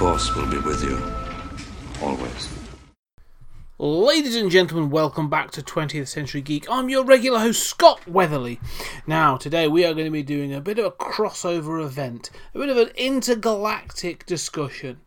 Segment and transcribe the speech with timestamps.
[0.00, 0.98] Force will be with you.
[2.02, 2.48] Always.
[3.76, 6.64] Ladies and gentlemen, welcome back to 20th Century Geek.
[6.70, 8.60] I'm your regular host, Scott Weatherly.
[9.06, 12.58] Now, today we are going to be doing a bit of a crossover event, a
[12.58, 15.00] bit of an intergalactic discussion.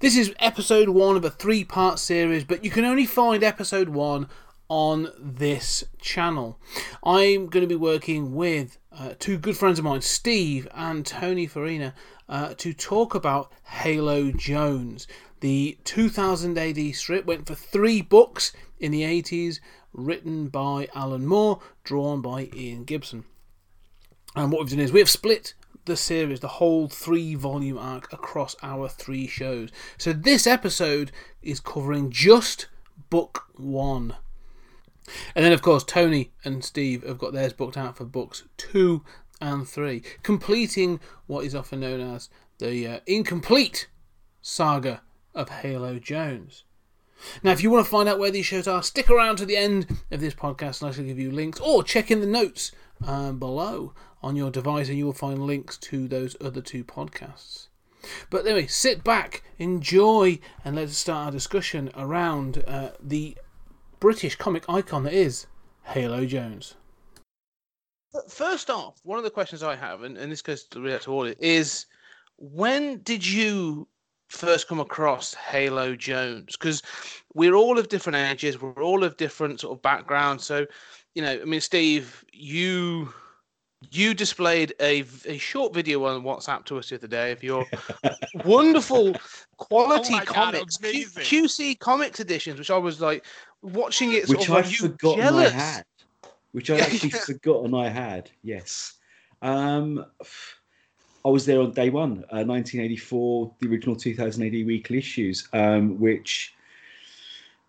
[0.00, 3.90] This is episode one of a three part series, but you can only find episode
[3.90, 4.28] one
[4.68, 6.58] on this channel.
[7.04, 11.46] I'm going to be working with uh, two good friends of mine, Steve and Tony
[11.46, 11.94] Farina,
[12.28, 15.06] uh, to talk about Halo Jones.
[15.40, 19.60] The 2000 AD strip went for three books in the 80s,
[19.92, 23.24] written by Alan Moore, drawn by Ian Gibson.
[24.34, 25.54] And what we've done is we've split
[25.86, 29.70] the series, the whole three volume arc, across our three shows.
[29.96, 31.12] So this episode
[31.42, 32.66] is covering just
[33.08, 34.16] book one.
[35.34, 39.04] And then, of course, Tony and Steve have got theirs booked out for books two
[39.40, 43.88] and three, completing what is often known as the uh, incomplete
[44.42, 45.02] saga
[45.34, 46.64] of Halo Jones.
[47.42, 49.56] Now, if you want to find out where these shows are, stick around to the
[49.56, 52.72] end of this podcast and I shall give you links, or check in the notes
[53.06, 57.68] um, below on your device and you will find links to those other two podcasts.
[58.30, 63.36] But anyway, sit back, enjoy, and let's start our discussion around uh, the
[63.98, 65.46] British comic icon that is
[65.84, 66.74] Halo Jones.
[68.28, 71.32] First off, one of the questions I have, and, and this goes to, to all,
[71.40, 71.86] is
[72.38, 73.88] when did you
[74.28, 76.56] first come across Halo Jones?
[76.56, 76.82] Because
[77.34, 80.44] we're all of different ages, we're all of different sort of backgrounds.
[80.44, 80.66] So,
[81.14, 83.12] you know, I mean, Steve, you
[83.90, 87.66] you displayed a, a short video on WhatsApp to us the other day of your
[88.44, 89.14] wonderful
[89.58, 93.24] quality Oh my God, comics, Q- QC comics editions, which I was like
[93.62, 94.26] watching it.
[94.26, 95.52] Sort which of like, I'd you forgotten jealous.
[95.52, 95.84] I had.
[96.56, 98.30] Which Yeah, actually forgotten I had.
[98.42, 98.94] Yes.
[99.42, 100.06] Um,
[101.22, 106.00] I was there on day one, uh, 1984, the original 2000 AD weekly issues, um,
[106.00, 106.54] which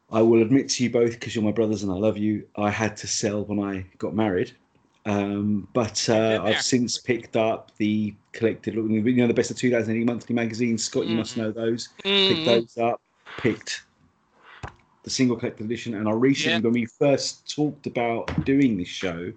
[0.09, 2.47] I will admit to you both because you're my brothers and I love you.
[2.55, 4.55] I had to sell when I got married.
[5.05, 8.81] Um, but uh, I've since picked up the collected, you
[9.17, 10.85] know, the best of 2000 AD monthly magazines.
[10.85, 11.41] Scott, you must Mhm.
[11.41, 12.45] know those picked Mhm.
[12.45, 13.01] those up,
[13.35, 13.81] picked
[15.07, 16.59] the single collected edition, and I recently, Yeah.
[16.59, 19.31] when we first talked about doing this show,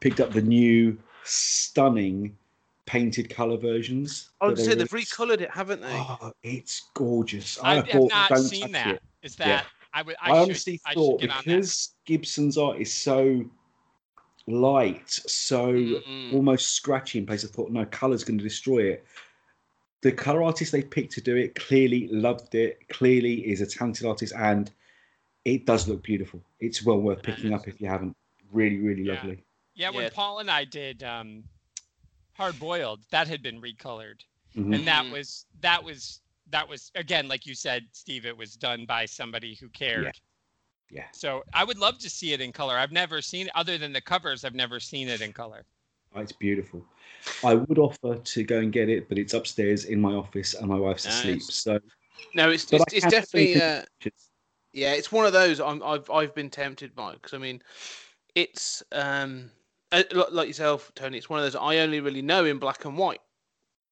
[0.00, 2.36] picked up the new stunning
[2.84, 4.32] painted color versions.
[4.42, 5.88] Oh, I they say they've recolored it, haven't they?
[5.94, 7.58] Oh, it's gorgeous.
[7.62, 8.96] I have thought, not seen that.
[8.96, 9.02] it.
[9.22, 9.46] Is Yeah.
[9.46, 12.92] that I would I, I, should, honestly I should thought on because Gibson's art is
[12.92, 13.46] so
[14.46, 16.34] light, so Mm-mm.
[16.34, 19.06] almost scratchy in place, I thought, no, colour's going to destroy it.
[20.02, 24.04] The colour artist they picked to do it clearly loved it, clearly is a talented
[24.04, 24.70] artist, and
[25.44, 26.42] it does look beautiful.
[26.60, 28.16] It's well worth picking up if you haven't.
[28.50, 29.14] Really, really Yeah.
[29.14, 29.44] lovely.
[29.74, 30.10] Yeah, when Yeah.
[30.10, 31.44] Paul and I did um,
[32.34, 34.20] Hard Boiled, that had been recolored,
[34.54, 34.74] Mhm.
[34.74, 35.10] and that Mhm.
[35.10, 38.26] was that was that was again, like you said, Steve.
[38.26, 40.04] It was done by somebody who cared.
[40.04, 40.12] Yeah.
[41.12, 42.76] So I would love to see it in color.
[42.76, 45.64] I've never seen, other than the covers, I've never seen it in color.
[46.14, 46.84] Oh, It's beautiful.
[47.42, 50.68] I would offer to go and get it, but it's upstairs in my office and
[50.68, 51.42] my wife's asleep.
[51.42, 51.78] So,
[52.34, 54.28] No, it's it's, it's definitely uh, pictures.
[54.74, 57.62] Yeah, it's one of those I'm, I've I've been tempted by because I mean,
[58.34, 59.50] it's um
[59.92, 61.16] uh, like yourself, Tony.
[61.16, 63.20] It's one of those I only really know in black and white.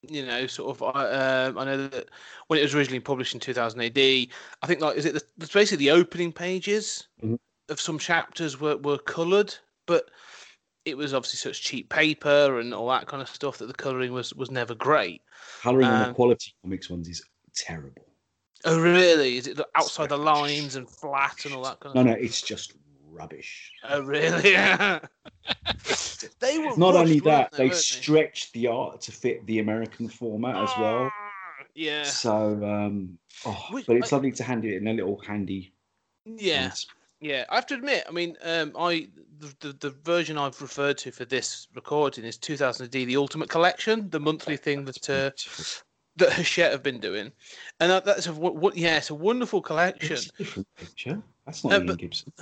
[0.03, 0.83] You know, sort of.
[0.83, 2.09] I um I know that
[2.49, 5.53] when it was originally published in 2000 AD, I think like is it the, it's
[5.53, 7.39] basically the opening pages Mhm.
[7.69, 9.55] of some chapters were were coloured,
[9.87, 10.11] but
[10.85, 14.13] it was obviously such cheap paper and all that kind of stuff that the colouring
[14.13, 15.23] was was never great.
[15.63, 17.23] Colouring on um, the quality comics ones is
[17.55, 18.12] terrible.
[18.65, 19.39] Oh really?
[19.39, 22.05] Is it outside the lines and flat and all that kind of?
[22.05, 22.75] No, no, it's just
[23.11, 23.73] rubbish.
[23.89, 24.53] Oh really?
[26.41, 30.57] they were Not only that, they, they stretched the art to fit the American format
[30.57, 31.11] as well.
[31.13, 34.93] Ah, Yeah, So, um, oh, Which- but it's I- lovely to hand it in a
[34.93, 35.73] little handy.
[36.25, 36.71] yeah,
[37.21, 37.45] yeah.
[37.51, 39.09] I have to admit, I mean, um, I
[39.39, 43.49] the, the the version I've referred to for this recording is 2000 AD, the Ultimate
[43.49, 45.31] Collection, the monthly thing that uh.
[46.17, 47.33] that Hachette have been doing,
[47.81, 50.13] and that, that's a wo- wo- yeah, it's a wonderful collection.
[50.13, 51.23] It's a different picture.
[51.47, 52.33] That's not Uh, Ian but- Gibson.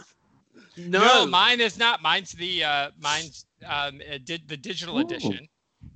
[0.76, 2.00] No, mine is not.
[2.00, 5.00] Mine's the uh, mine's um, uh, did the digital Ooh.
[5.00, 5.46] edition.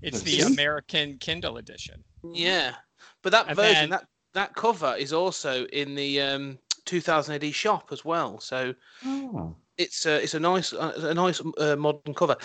[0.03, 0.41] It's the.
[0.41, 2.03] American Kindle edition.
[2.33, 2.75] yeah,
[3.23, 7.55] but that And version then- that that cover is also in the um, 2000 AD
[7.55, 8.41] shop as well.
[8.41, 8.75] So
[9.07, 9.55] Oh.
[9.79, 12.37] it's a it's a nice uh, a nice uh, modern cover.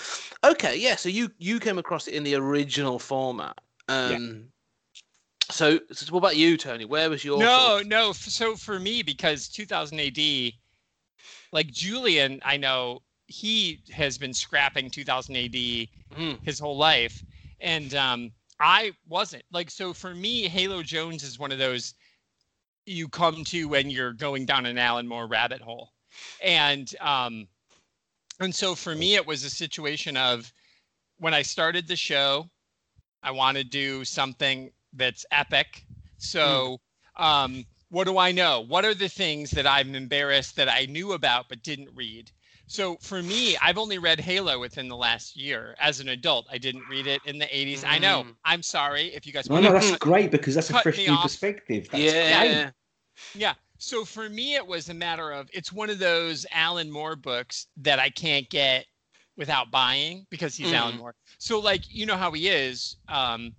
[0.43, 0.95] Okay, yeah.
[0.95, 3.57] So you you came across it in the original format.
[3.89, 4.45] Um,
[5.51, 6.86] So, so what about you, Tony?
[6.86, 8.12] Where was your no, of- no.
[8.13, 10.54] So for me, because 2000 AD,
[11.51, 16.40] like Julian, I know he has been scrapping 2000 AD Mm.
[16.44, 17.24] his whole life,
[17.60, 19.44] and um, I wasn't.
[19.51, 21.94] Like, so for me, Halo Jones is one of those
[22.86, 25.92] you come to when you're going down an Alan Moore rabbit hole,
[26.44, 27.48] and um,
[28.40, 30.51] and so for me, it was a situation of
[31.18, 32.50] when I started the show,
[33.22, 35.83] I want to do something that's epic.
[36.18, 36.80] So,
[37.18, 38.62] um, what do I know?
[38.68, 42.31] What are the things that I'm embarrassed that I knew about but didn't read?
[42.68, 45.75] So for me, I've only read Halo within the last year.
[45.80, 47.83] As an adult, I didn't read it in the 80s.
[47.83, 48.24] I know.
[48.27, 48.36] Mm.
[48.45, 49.50] I'm sorry if you guys.
[49.50, 51.24] No, no, that's cut- great because that's a fresh new off.
[51.24, 51.88] perspective.
[51.91, 52.74] That's yeah, great.
[53.33, 53.53] Yeah.
[53.80, 57.68] So for me, it was a matter of it's one of those Alan Moore books
[57.77, 58.86] that I can't get
[59.36, 61.00] without buying because he's Alan Mm.
[61.00, 61.15] Moore.
[61.39, 63.56] So like you know how he is, um,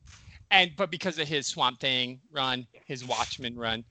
[0.50, 3.84] and but because of his Swamp Thing run, his Watchmen run,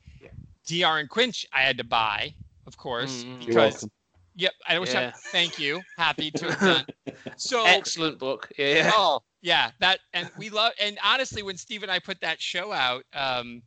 [0.65, 0.99] D.R.
[0.99, 2.35] and Quinch I had to buy,
[2.65, 3.47] of course, Mm.
[3.47, 3.87] You're because
[4.35, 6.85] yep, I wish I thank you, happy to have done.
[7.37, 8.51] So excellent book.
[8.57, 12.41] Yeah, Oh, yeah, that and we love and honestly, when Steve and I put that
[12.41, 13.61] show out, um,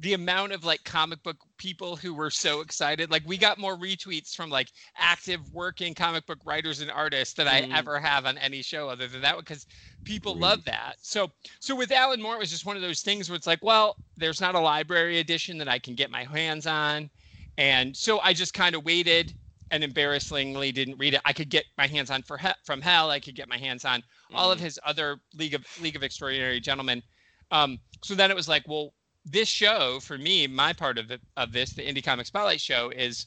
[0.00, 3.76] the amount of like comic book people who were so excited, like we got more
[3.76, 7.50] retweets from like active working comic book writers and artists than Mm.
[7.72, 9.66] I ever have on any show other than that one because
[10.04, 10.94] people love that.
[11.02, 11.30] So
[11.60, 13.96] so with Alan Moore, it was just one of those things where it's like, well,
[14.16, 17.10] there's not a library edition that I can get my hands on.
[17.58, 19.34] And so I just kind of waited
[19.70, 21.20] and embarrassingly didn't read it.
[21.26, 23.10] I could get my hands on for he- from hell.
[23.10, 24.02] I could get my hands on
[24.34, 24.62] all of Mm.
[24.62, 27.02] his other League of League of Extraordinary Gentlemen.
[27.50, 28.94] Um, so then it was like, well,
[29.24, 32.90] this show for me, my part of it of this, the Indie Comic Spotlight show,
[32.90, 33.26] is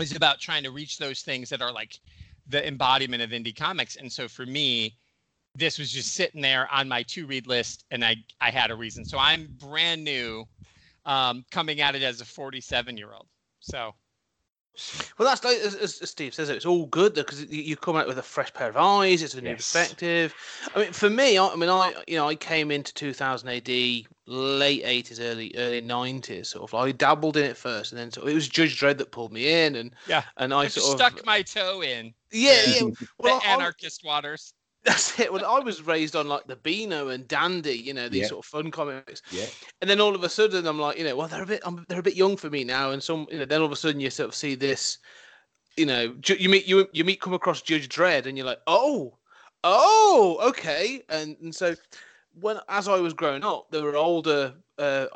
[0.00, 1.98] is about trying to reach those things that are like
[2.48, 3.96] the embodiment of indie comics.
[3.96, 4.96] And so for me,
[5.54, 8.76] this was just sitting there on my to read list, and I I had a
[8.76, 9.04] reason.
[9.04, 10.46] So I'm brand new,
[11.04, 13.26] um, coming at it as a 47 year old.
[13.60, 13.94] So
[15.18, 18.18] Well, that's like as, as Steve says, it's all good because you, come out with
[18.18, 19.22] a fresh pair of eyes.
[19.22, 19.72] It's a new Yes.
[19.72, 20.34] perspective.
[20.74, 23.68] I mean, for me, I, I mean, I you know, I came into 2000 AD,
[24.26, 26.46] late 80s, early early 90s.
[26.46, 28.98] Sort of, I dabbled in it first, and then sort of, it was Judge Dredd
[28.98, 32.14] that pulled me in, and yeah, and I I sort stuck of my toe in
[32.30, 32.80] yeah, the- yeah.
[33.00, 34.52] the Well, I- anarchist waters.
[34.88, 35.32] That's it.
[35.32, 38.28] Well, I was raised on like the Beano and Dandy, you know, these Yeah.
[38.28, 39.22] sort of fun comics.
[39.30, 39.46] Yeah.
[39.80, 41.84] And then all of a sudden, I'm like, you know, well, they're a bit, um,
[41.88, 42.90] they're a bit young for me now.
[42.90, 44.98] And some, you know, then all of a sudden, you sort of see this,
[45.76, 49.16] you know, you meet you you meet come across Judge Dredd, and you're like, oh,
[49.62, 51.02] oh, okay.
[51.08, 51.76] And and so
[52.40, 55.06] when as I was growing up, there were older uh,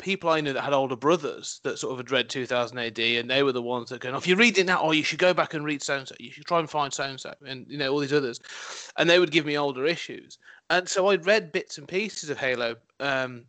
[0.00, 3.30] people I knew that had older brothers that sort of had read 2000 AD, and
[3.30, 5.32] they were the ones that going, oh, if you're reading that, oh, you should go
[5.32, 6.14] back and read so and so.
[6.18, 8.40] You should try and find so and so, and you know all these others,
[8.96, 10.38] and they would give me older issues,
[10.70, 12.76] and so I'd read bits and pieces of Halo.
[12.98, 13.44] Um,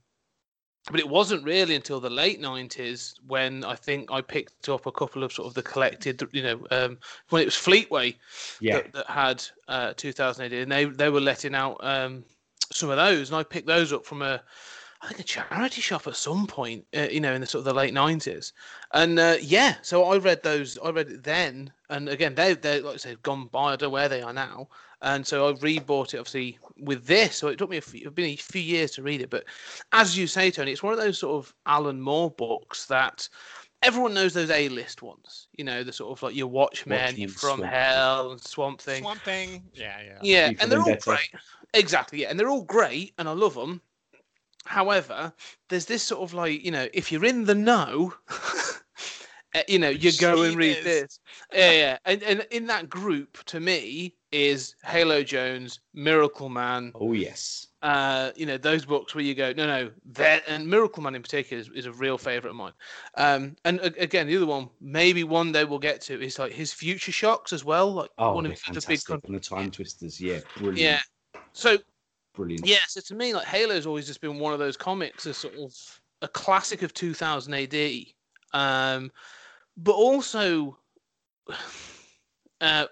[0.90, 4.92] but it wasn't really until the late 90s when I think I picked up a
[4.92, 6.98] couple of sort of the collected, you know, um,
[7.30, 8.16] when it was Fleetway
[8.60, 8.78] Yeah.
[8.78, 12.24] that, that had uh, 2000 AD, and they they were letting out um,
[12.72, 14.42] some of those, and I picked those up from a
[15.02, 17.66] I think a charity shop at some point, uh, you know, in the sort of
[17.66, 18.52] the late 90s,
[18.94, 22.82] and uh, yeah, so I read those, I read it then, and again they they
[22.82, 24.68] like I said gone by, I don't know where they are now,
[25.02, 28.14] and so I rebought it obviously with this, so it took me a few, it's
[28.14, 29.46] been a few years to read it, but
[29.92, 33.28] as you say, Tony, it's one of those sort of Alan Moore books that
[33.82, 35.48] everyone knows those A-list ones.
[35.58, 39.04] You know, the sort of like your Watchmen, your From Swamp Hell, and Swamp Thing.
[39.04, 39.64] Swamp Thing.
[39.74, 40.20] Yeah, yeah.
[40.22, 41.10] Yeah, and they're all Vendetta.
[41.10, 41.30] great.
[41.74, 43.82] Exactly, yeah, and they're all great, and I love them.
[44.66, 45.34] However,
[45.70, 48.14] there's this sort of like, you know, if you're in the know,
[49.54, 51.20] eh, you know, you go and read this.
[51.54, 51.98] Yeah, yeah.
[52.06, 57.68] And, and in that group, to me, is Halo Jones, Miracle Man, Oh yes.
[57.82, 61.22] uh, you know, those books where you go, no, no, that and Miracle Man in
[61.22, 62.72] particular is, is a real favorite of mine.
[63.18, 66.72] Um, and again, the other one, maybe one day we'll get to is like his
[66.72, 69.06] Future Shocks as well, like Oh, one of the big, fantastic.
[69.06, 70.80] con- And the time twisters, yeah, brilliant.
[70.80, 71.00] yeah.
[71.54, 71.78] So
[72.34, 72.66] Brilliant.
[72.66, 75.56] yeah, so to me, like Halo's always just been one of those comics, a sort
[75.56, 75.74] of
[76.22, 78.06] a classic of 2000 AD,
[78.54, 79.12] um,
[79.78, 80.78] but also,
[82.62, 82.86] uh,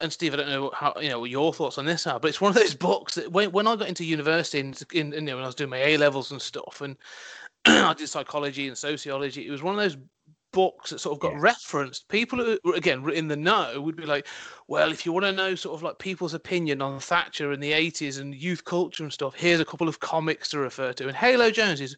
[0.00, 2.28] and Steve, I don't know how you know what your thoughts on this are, but
[2.28, 5.20] it's one of those books that when, when I got into university and in, in,
[5.20, 6.96] you know when I was doing my A levels and stuff, and
[7.66, 9.96] I did psychology and sociology, it was one of those
[10.56, 11.40] books that sort of got Yeah.
[11.40, 12.08] referenced.
[12.08, 14.26] People who again were in the know would be like,
[14.68, 17.72] well, if you want to know sort of like people's opinion on Thatcher in the
[17.72, 21.08] 80s and youth culture and stuff, here's a couple of comics to refer to.
[21.08, 21.94] And Halo Jones is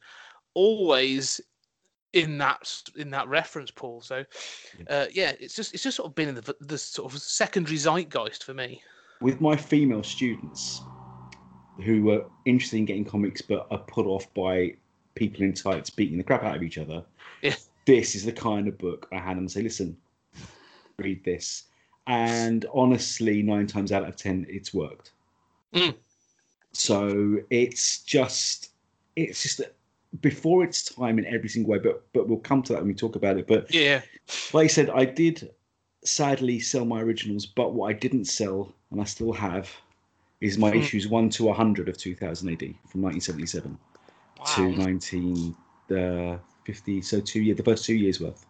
[0.54, 1.40] always
[2.14, 4.00] in that in that reference pool.
[4.00, 4.24] So
[4.90, 7.76] uh, yeah, it's just it's just sort of been in the, the sort of secondary
[7.76, 8.82] zeitgeist for me.
[9.20, 10.82] With my female students
[11.84, 14.74] who were interested in getting comics but are put off by
[15.14, 17.04] people in tights beating the crap out of each other,
[17.40, 17.54] Yeah.
[17.88, 19.97] This is the kind of book I hand them and say, listen,
[20.99, 21.64] read this.
[22.07, 25.12] And honestly, nine times out of ten, it's worked.
[25.73, 25.95] Mm.
[26.73, 28.73] So it's just,
[29.16, 29.75] it's just that
[30.21, 31.78] before its time in every single way.
[31.78, 33.47] But but we'll come to that when we talk about it.
[33.47, 34.02] But Yeah,
[34.52, 35.50] like I said, I did
[36.04, 39.71] sadly sell my originals, but what I didn't sell, and I still have,
[40.42, 40.78] is my Hmm.
[40.78, 43.78] issues one to hundred of 2000 AD from 1977
[44.45, 44.73] to
[46.68, 47.02] 1950.
[47.02, 48.46] So two years, the first two years worth,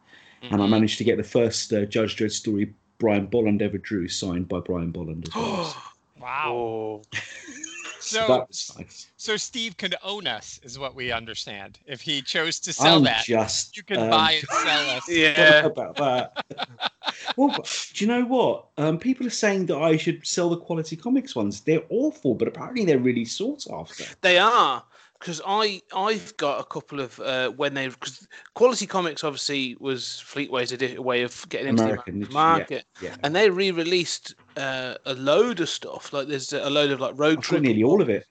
[0.51, 0.71] and I Mm-hmm.
[0.71, 4.61] managed to get the first uh, Judge Dredd story Brian Bolland ever drew, signed by
[4.61, 5.75] Brian Bolland as well.
[6.21, 6.53] Wow.
[6.53, 7.03] Oh,
[8.01, 8.47] So,
[8.77, 9.11] nice.
[9.17, 11.79] so Steve could own us, is what we understand.
[11.87, 15.09] If he chose to sell I'm that, just you can um, buy and sell us.
[15.09, 15.67] yeah.
[15.67, 16.45] about that.
[17.37, 18.67] well, but do you know what?
[18.79, 21.61] Um, people are saying that I should sell the quality comics ones.
[21.61, 24.05] They're awful, but apparently they're really sought after.
[24.23, 24.85] They are
[25.19, 30.21] because I I've got a couple of uh, when they because Quality Comics obviously was
[30.21, 34.95] Fleetway's edi- way of getting into American, the yeah, market, Yeah, and they re-released uh,
[35.07, 36.13] a load of stuff.
[36.13, 38.27] Like there's a load of like Rogue Trooper, nearly all of it.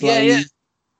[0.00, 0.42] Yeah, yeah.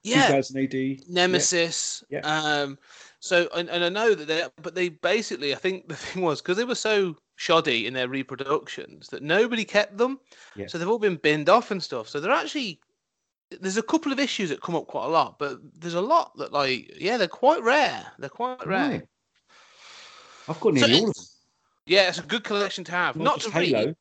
[0.03, 1.09] yeah, 2000 AD.
[1.09, 2.05] Nemesis.
[2.11, 2.21] Yeah.
[2.21, 2.79] Um,
[3.21, 6.43] so and, and I know that they but they basically I think the thing was
[6.43, 10.21] because they were so shoddy in their reproductions that nobody kept them.
[10.55, 10.67] Yeah.
[10.67, 12.09] So they've all been binned off and stuff.
[12.09, 12.81] So they're actually
[13.61, 16.37] there's a couple of issues that come up quite a lot, but there's a lot
[16.39, 18.07] that like yeah they're quite rare.
[18.19, 18.91] They're quite rare.
[18.91, 19.09] Right.
[20.49, 21.25] I've got So nearly all of them.
[21.87, 23.17] Yeah, it's a good collection to have.
[23.17, 23.87] Not Not, to Halo.
[23.87, 23.97] read.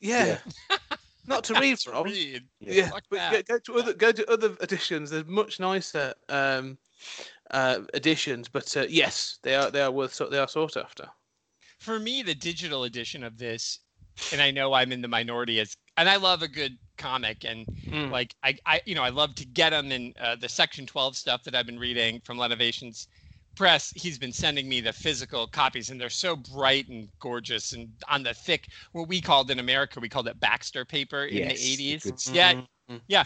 [0.00, 0.38] Yeah.
[1.26, 2.04] Not to read from.
[2.04, 2.42] read.
[2.60, 5.10] Yeah, Fuck but go, go to other go to other editions.
[5.10, 6.76] There's much nicer um,
[7.52, 11.08] uh, editions, but uh, yes, they are they are worth they are sought after.
[11.78, 13.78] for me, the digital edition of this,
[14.32, 17.66] and I know I'm in the minority as, and I love a good comic, and
[17.92, 18.10] Mm.
[18.10, 21.16] like I, I, you know, I love to get them in uh, the Section 12
[21.16, 23.08] stuff that I've been reading from Lenovations
[23.56, 23.92] Press.
[23.96, 28.22] He's been sending me the physical copies, and they're so bright and gorgeous, and on
[28.22, 31.84] the thick, what we called in America, we called it Baxter paper in Yes, the
[31.86, 32.02] the 80s.
[32.02, 32.54] good Yeah,
[32.88, 33.00] Mhm.
[33.08, 33.24] yeah.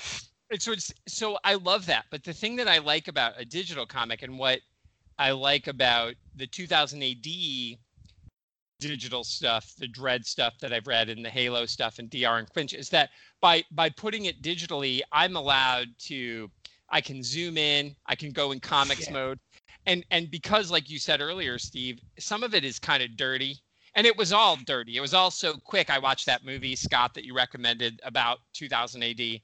[0.50, 2.06] And so it's so I love that.
[2.11, 4.61] But the thing that I like about a digital comic and what
[5.18, 7.78] I like about the 2000 AD
[8.88, 12.48] digital stuff, the Dredd stuff that I've read, and the Halo stuff, and DR and
[12.48, 13.10] Quinch, is that
[13.40, 16.50] by by putting it digitally, I'm allowed to,
[16.90, 19.14] I can zoom in, I can go in comics Yeah.
[19.14, 19.38] mode,
[19.86, 23.56] and and because like you said earlier, Steve, some of it is kind of dirty,
[23.94, 24.96] and it was all dirty.
[24.96, 25.90] It was all so quick.
[25.90, 29.40] I watched that movie Scott that you recommended about 2000 AD,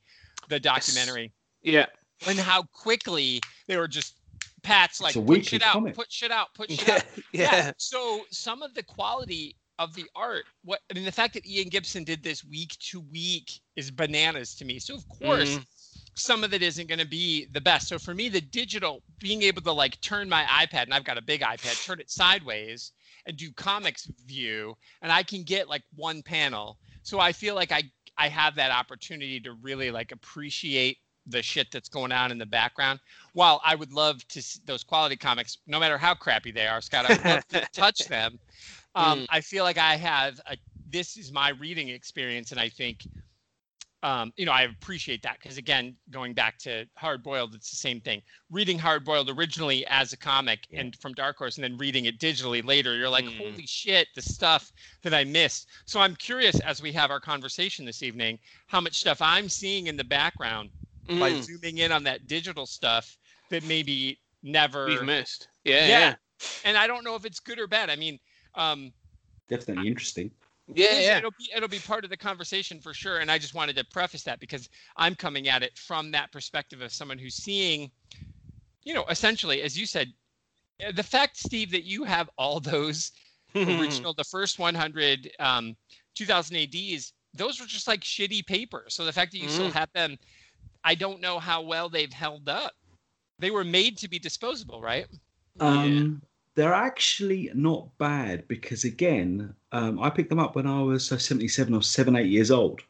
[0.48, 1.32] the documentary,
[1.62, 1.86] Yeah,
[2.26, 4.19] and how quickly they were just
[4.62, 7.02] Pat's like put shit out, put shit out, put shit yeah, out.
[7.32, 7.72] yeah.
[7.76, 11.68] So some of the quality of the art, what I mean, the fact that Ian
[11.68, 14.78] Gibson did this week to week is bananas to me.
[14.78, 15.66] So of course, Mhm.
[16.14, 17.88] some of it isn't going to be the best.
[17.88, 21.16] So for me, the digital, being able to like turn my iPad, and I've got
[21.16, 22.92] a big iPad, turn it sideways
[23.26, 26.78] and do comics view, and I can get like one panel.
[27.02, 27.82] So I feel like I
[28.18, 32.46] I have that opportunity to really like appreciate the shit that's going on in the
[32.46, 33.00] background.
[33.32, 36.80] While I would love to see those quality comics, no matter how crappy they are,
[36.80, 38.38] Scott, I would love to touch them.
[38.94, 39.26] Um, Mm.
[39.30, 40.56] I feel like I have a.
[40.88, 43.06] This is my reading experience, and I think,
[44.02, 47.76] um, you know, I appreciate that because again, going back to Hard Boiled, it's the
[47.76, 48.22] same thing.
[48.50, 50.80] Reading Hard Boiled originally as a comic Yeah.
[50.80, 53.36] and from Dark Horse, and then reading it digitally later, you're like, Mm.
[53.52, 54.72] holy shit, the stuff
[55.02, 55.68] that I missed.
[55.84, 59.86] So I'm curious as we have our conversation this evening, how much stuff I'm seeing
[59.86, 60.70] in the background
[61.18, 61.42] by Mm.
[61.42, 63.16] zooming in on that digital stuff
[63.50, 65.48] that maybe never We've missed.
[65.64, 65.98] Yeah, Yeah.
[65.98, 66.14] yeah,
[66.64, 67.90] and I don't know if it's good or bad.
[67.90, 68.18] I mean,
[68.54, 68.92] um,
[69.48, 70.30] Definitely interesting.
[70.68, 71.18] yeah, yeah.
[71.18, 73.18] It'll be it'll be part of the conversation for sure.
[73.18, 76.80] And I just wanted to preface that because I'm coming at it from that perspective
[76.82, 77.90] of someone who's seeing,
[78.84, 80.12] you know, essentially, as you said,
[80.86, 83.10] uh, the fact, Steve, that you have all those
[83.54, 85.76] original, the first 100 um,
[86.14, 88.84] 2000 ADs, those were just like shitty paper.
[88.88, 89.74] So the fact that you still Mm.
[89.74, 90.16] have them,
[90.84, 92.72] I don't know how well they've held up.
[93.38, 95.06] They were made to be disposable, right?
[95.58, 96.22] Um,
[96.54, 101.18] They're actually not bad because, again, um, I picked them up when I was uh,
[101.18, 102.82] 77 or 7, 8 years old.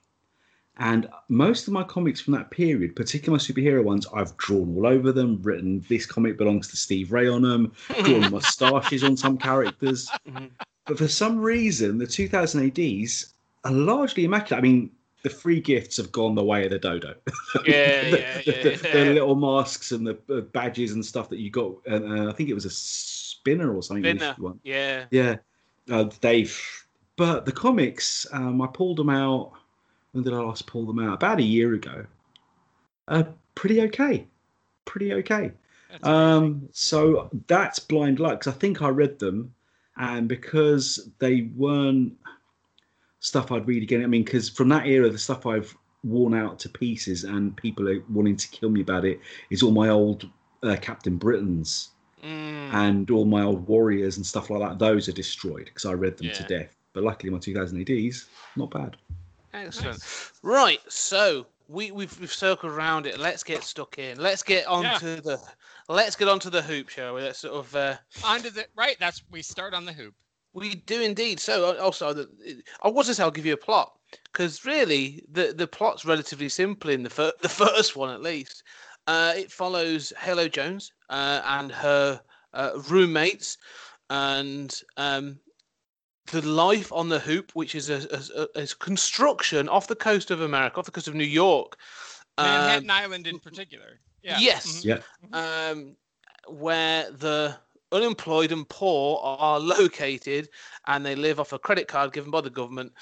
[0.79, 4.87] And most of my comics from that period, particularly my superhero ones, I've drawn all
[4.87, 9.37] over them, written this comic belongs to Steve Ray on them, drawn moustaches on some
[9.37, 10.09] characters.
[10.27, 10.51] Mhm.
[10.87, 14.59] But for some reason, the 2000 ADs are largely immaculate.
[14.59, 14.91] I mean,
[15.23, 17.15] the free gifts have gone the way of the dodo.
[17.67, 20.15] Yeah, the, yeah, yeah, the, the little masks and the
[20.53, 21.75] badges and stuff that you got.
[21.87, 24.19] And uh, I think it was a spinner or something.
[24.19, 24.55] Spinner.
[24.63, 25.07] Yeah.
[25.11, 25.37] Yeah,
[25.91, 26.59] uh, Dave.
[27.17, 29.53] But the comics, um, I pulled them out.
[30.13, 31.15] When did I last pull them out?
[31.15, 32.07] About a year ago.
[33.09, 33.25] Uh,
[33.55, 34.27] pretty okay.
[34.85, 35.53] Pretty okay.
[35.91, 36.07] That's.
[36.07, 39.53] Um, so that's blind luck 'cause I think I read them,
[39.97, 42.17] and because they weren't
[43.21, 44.03] stuff I'd read again.
[44.03, 47.89] I mean, because from that era, the stuff I've worn out to pieces, and people
[47.89, 50.29] are wanting to kill me about it, is all my old
[50.63, 51.91] uh, Captain Britains
[52.23, 52.75] Mm.
[52.75, 54.79] and all my old warriors and stuff like that.
[54.79, 56.77] Those are destroyed because I read them to death.
[56.93, 58.99] But luckily, my 2000 ADs not bad.
[59.55, 60.05] Excellent.
[60.43, 63.19] Right, so we, we've we've circled around it.
[63.19, 64.21] Let's get stuck in.
[64.21, 65.41] Let's get onto the
[65.89, 67.23] let's get onto the hoop, shall we?
[67.23, 68.97] Let's sort of uh, Onto the right.
[69.01, 70.15] That's we start on the hoop.
[70.53, 71.41] We do indeed.
[71.41, 72.27] So uh, also,
[72.83, 73.93] I was to say I'll give you a plot
[74.33, 78.63] because really the the plot's relatively simple in the fir- the first one at least.
[79.07, 82.21] Uh, it follows Halo Jones uh, and her
[82.53, 83.57] uh, roommates
[84.09, 85.39] and um,
[86.31, 90.31] the life on the hoop, which is a, a, a, a construction off the coast
[90.31, 91.77] of America, off the coast of New York.
[92.39, 94.01] um, Manhattan Island in particular.
[94.23, 94.39] Yeah.
[94.39, 94.85] Yes.
[94.85, 95.03] Mhm.
[95.33, 95.71] Yeah.
[95.71, 95.97] um,
[96.49, 97.57] where the
[97.93, 100.49] unemployed and poor are located
[100.87, 102.93] and they live off a credit card given by the government.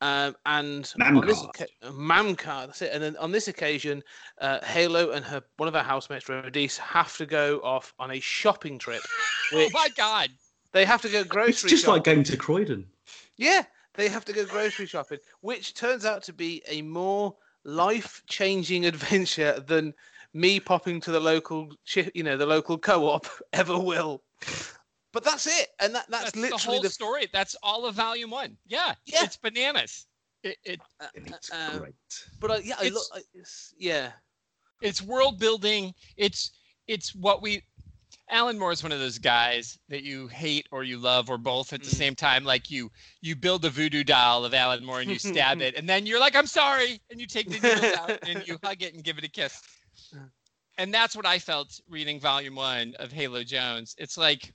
[0.00, 1.68] Um, and Mam card.
[1.94, 2.90] mam card, that's it.
[2.92, 4.02] And then on this occasion,
[4.40, 8.20] uh, Halo and her one of her housemates, Rodice, have to go off on a
[8.20, 9.02] shopping trip.
[9.54, 10.28] Oh my God.
[10.72, 11.94] they have to go grocery It's just shopping.
[11.94, 12.86] like going to Croydon.
[13.38, 13.62] Yeah,
[13.94, 19.60] they have to go grocery shopping, which turns out to be a more life-changing adventure
[19.66, 19.94] than
[20.34, 21.70] me popping to the local,
[22.14, 24.22] you know, the local co-op ever will.
[25.12, 26.90] But that's it, and that, that's, That's, the literally whole the.
[26.90, 27.26] story.
[27.32, 28.56] That's all of volume one.
[28.66, 28.94] Yeah.
[29.06, 29.24] Yeah.
[29.24, 30.06] It's bananas.
[30.44, 30.80] It, it
[31.16, 31.94] And it's um, great.
[32.40, 34.12] But I, yeah, I It's- look, I- it's, yeah,
[34.82, 35.94] it's world building.
[36.16, 36.50] It's
[36.86, 37.62] it's what we.
[38.30, 41.72] Alan Moore is one of those guys that you hate or you love or both
[41.72, 41.94] at the Mm.
[41.96, 42.44] same time.
[42.44, 42.90] Like you,
[43.22, 46.20] you build a voodoo doll of Alan Moore and you stab it, and then you're
[46.20, 49.16] like, "I'm sorry," and you take the needles out and you hug it and give
[49.16, 49.58] it a kiss.
[50.78, 53.96] And that's what I felt reading Volume One of Halo Jones.
[53.98, 54.52] It's like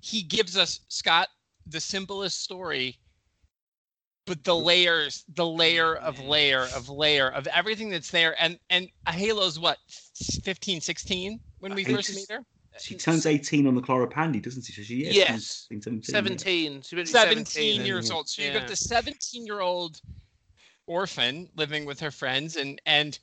[0.00, 1.28] he gives us Scott
[1.66, 2.96] the simplest story,
[4.26, 8.36] but the layers, the layer of layer of layer of everything that's there.
[8.40, 9.78] And and Halo's what
[10.44, 12.40] 15, 16 when we I first meet her.
[12.80, 14.72] She turns 18 on the Clara Pandy, doesn't she?
[14.72, 15.66] So she, yeah, Yes.
[15.70, 16.82] she's 17, seventeen.
[16.82, 18.28] She 17 17 years old.
[18.28, 20.00] So you've got the 17 year old
[20.86, 23.18] orphan living with her friends and and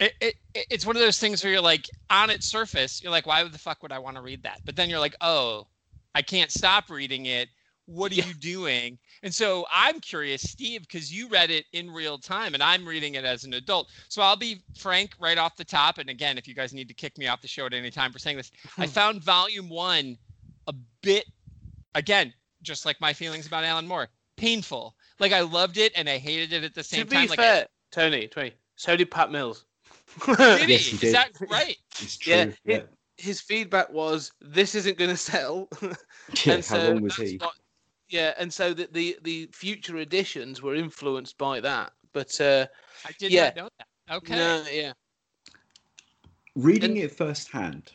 [0.00, 3.10] it, it, it- it's one of those things where you're like on its surface you're
[3.12, 4.60] like why the fuck would i want to read that?
[4.64, 5.66] But then you're like oh
[6.14, 7.48] i can't stop reading it.
[7.86, 8.26] What are Yeah.
[8.26, 8.98] you doing?
[9.22, 13.14] And so i'm curious steve because you read it in real time and i'm reading
[13.14, 13.88] it as an adult.
[14.08, 16.94] So i'll be frank right off the top and again if you guys need to
[16.94, 20.16] kick me off the show at any time for saying this i found volume one
[20.66, 21.26] a bit
[21.94, 24.96] again just like my feelings about alan moore painful.
[25.20, 27.38] Like i loved it and i hated it at the same To be time like
[27.38, 29.66] fair, Tony, Tony, so did Pat Mills.
[30.26, 30.90] did Yes, he?
[30.90, 31.14] he is did.
[31.14, 32.32] that right It's true.
[32.34, 32.76] Yeah, Yeah.
[32.76, 35.68] it- His feedback was, "This isn't going to sell."
[36.44, 37.36] Yeah, and how so long was he?
[37.36, 37.54] what-
[38.08, 41.92] yeah, and so the, the the future editions were influenced by that.
[42.12, 42.66] But uh,
[43.04, 43.46] i did Yeah.
[43.46, 44.92] not know that okay no, yeah,
[46.56, 47.92] Reading And- it firsthand,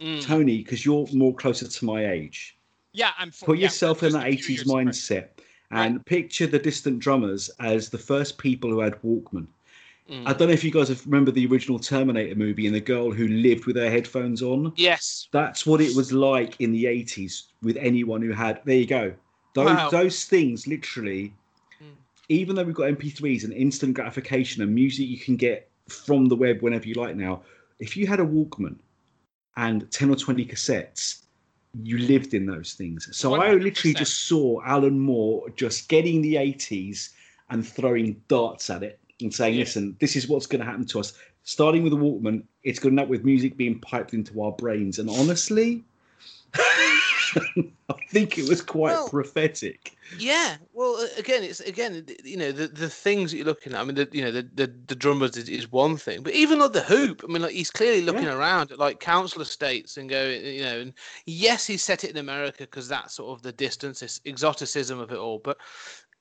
[0.00, 0.20] Mm.
[0.22, 2.56] Tony, because you're more closer to my age,
[2.92, 4.86] yeah i'm for, put yeah, yourself in just that 80s years apart.
[4.86, 5.28] mindset
[5.70, 9.46] and picture the distant drummers as the first people who had Walkman.
[10.10, 10.26] Mm.
[10.26, 13.10] I don't know if you guys have remember the original Terminator movie and the girl
[13.10, 14.72] who lived with her headphones on.
[14.76, 18.60] yes, That's what it was like in the 80s with anyone who had.
[18.64, 19.14] There you go.
[19.54, 19.90] Those, Wow.
[19.90, 21.34] those things literally,
[21.82, 21.94] Mm.
[22.28, 26.36] even though we've got MP3s and instant gratification and music you can get from the
[26.36, 27.42] web whenever you like now,
[27.78, 28.76] if you had a Walkman
[29.56, 31.22] and 10 or 20 cassettes,
[31.82, 33.08] you lived in those things.
[33.16, 37.10] So I literally just saw Alan Moore just getting the 80s
[37.50, 39.60] and throwing darts at it and saying, Yeah.
[39.60, 41.14] listen, this is what's going to happen to us.
[41.42, 44.52] Starting with a Walkman, it's going to end up with music being piped into our
[44.52, 44.98] brains.
[44.98, 45.84] And honestly,
[46.54, 49.96] I think it was quite Well- prophetic.
[50.18, 50.56] yeah.
[50.72, 53.80] Well, again, it's again, you know, the, the things that you're looking at.
[53.80, 56.58] I mean, the, you know, the the, the drummers is, is one thing, but even
[56.60, 57.22] like the hoop.
[57.24, 60.80] I mean, like he's clearly looking around at like council estates and going, you know,
[60.80, 60.92] and
[61.26, 65.10] yes, he set it in America because that's sort of the distance, this exoticism of
[65.10, 65.58] it all, but.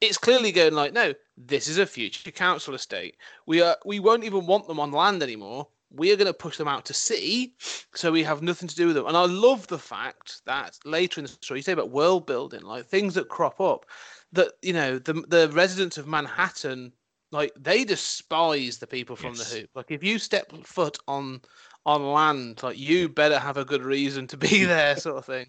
[0.04, 3.16] It's clearly going like, no, this is a future council estate.
[3.46, 5.68] We are, we won't even want them on land anymore.
[5.96, 7.54] we are going to push them out to sea,
[7.94, 9.06] so we have nothing to do with them.
[9.06, 12.62] And I love the fact that later in the story, you say about world building,
[12.62, 13.86] like things that crop up,
[14.32, 16.92] that you know the the residents of Manhattan,
[17.32, 19.52] like they despise the people from Yes.
[19.52, 19.70] the Hoop.
[19.76, 21.42] Like if you step foot on
[21.86, 25.48] on land, like you better have a good reason to be there, sort of thing.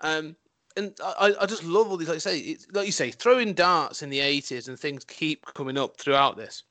[0.00, 0.36] Um,
[0.76, 2.08] and I, I just love all these.
[2.08, 5.44] Like I say, it's, like you say, throwing darts in the eighties and things keep
[5.54, 6.64] coming up throughout this.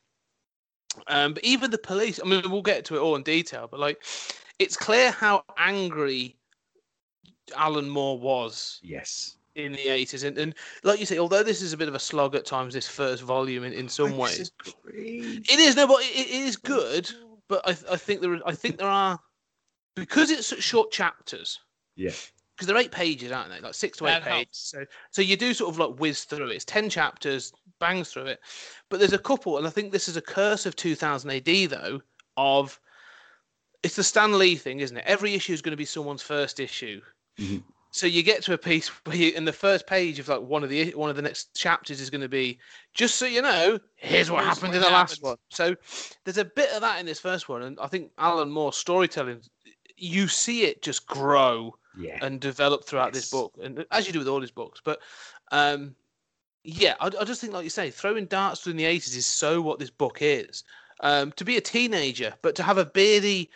[1.08, 2.20] Um, but even the police.
[2.24, 4.04] I mean, we'll get to it all in detail, but like,
[4.60, 6.36] it's clear how angry
[7.56, 9.38] Alan Moore was Yes.
[9.56, 12.00] in the eighties, and, and like you say, although this is a bit of a
[12.00, 15.44] slog at times, this first volume in, in some I ways, disagree.
[15.50, 17.10] it is no, but it, it is good.
[17.50, 19.20] But I, I think there, I think there are
[19.96, 21.60] because it's such short chapters
[21.96, 22.12] Yeah.
[22.56, 23.60] Because they're eight pages, aren't they?
[23.60, 24.36] Like six to eight That pages.
[24.36, 24.70] helps.
[24.70, 26.56] So, so you do sort of like whiz through it.
[26.56, 28.40] It's ten chapters, bangs through it.
[28.90, 32.02] But there's a couple, and I think this is a curse of 2000 AD though.
[32.38, 32.80] Of
[33.84, 35.04] it's the Stan Lee thing, isn't it?
[35.06, 37.02] Every issue is going to be someone's first issue.
[37.40, 37.64] Mhm.
[37.92, 40.64] So you get to a piece where you, in the first page of like one
[40.64, 42.58] of the one of the next chapters is going to be
[42.94, 45.38] just so you know, here's what Here's happened what in the last one.
[45.50, 45.76] So
[46.24, 49.42] there's a bit of that in this first one, and I think Alan Moore's storytelling,
[49.98, 52.20] you see it just grow Yeah.
[52.22, 54.82] and develop throughout this book, and as you do with all his books.
[54.84, 55.00] But
[55.52, 55.96] um,
[56.64, 59.62] yeah, I, I just think, like you say, throwing darts through the eighties is so
[59.62, 60.64] what this book is.
[61.00, 63.50] Um, to be a teenager, but to have a beardy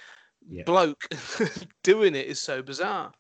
[0.50, 0.64] Yeah.
[0.66, 1.08] bloke
[1.84, 3.14] doing it is so bizarre.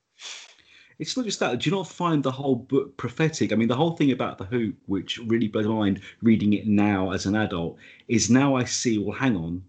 [0.99, 1.59] It's not just that.
[1.59, 3.53] Do you not find the whole book prophetic?
[3.53, 6.65] I mean, the whole thing about the hoop, which really blows my mind reading it
[6.65, 7.77] now as an adult,
[8.07, 9.63] is now I see, well, hang on,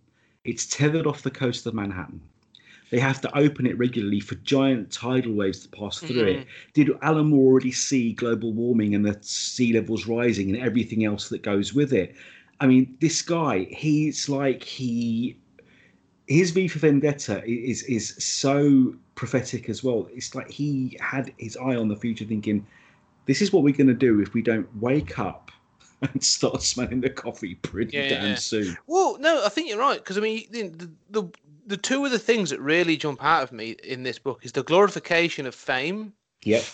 [0.44, 2.22] it's tethered off the coast of Manhattan.
[2.90, 6.36] They have to open it regularly for giant tidal waves to pass through it.
[6.38, 6.48] Mm-hmm.
[6.72, 11.28] Did Alan Moore already see global warming and the sea levels rising and everything else
[11.28, 12.14] that goes with it?
[12.60, 15.36] I mean, this guy, he's like he
[16.28, 20.08] his V for Vendetta is is so prophetic as well.
[20.12, 22.66] It's like he had his eye on the future, thinking,
[23.26, 25.50] "This is what we're going to do if we don't wake up
[26.02, 28.34] and start smelling the coffee pretty Yeah, damn yeah.
[28.36, 31.30] soon." Well, no, I think you're right because I mean, the, the
[31.68, 34.40] the the two of the things that really jump out of me in this book
[34.44, 36.12] is the glorification of fame.
[36.44, 36.64] Yep,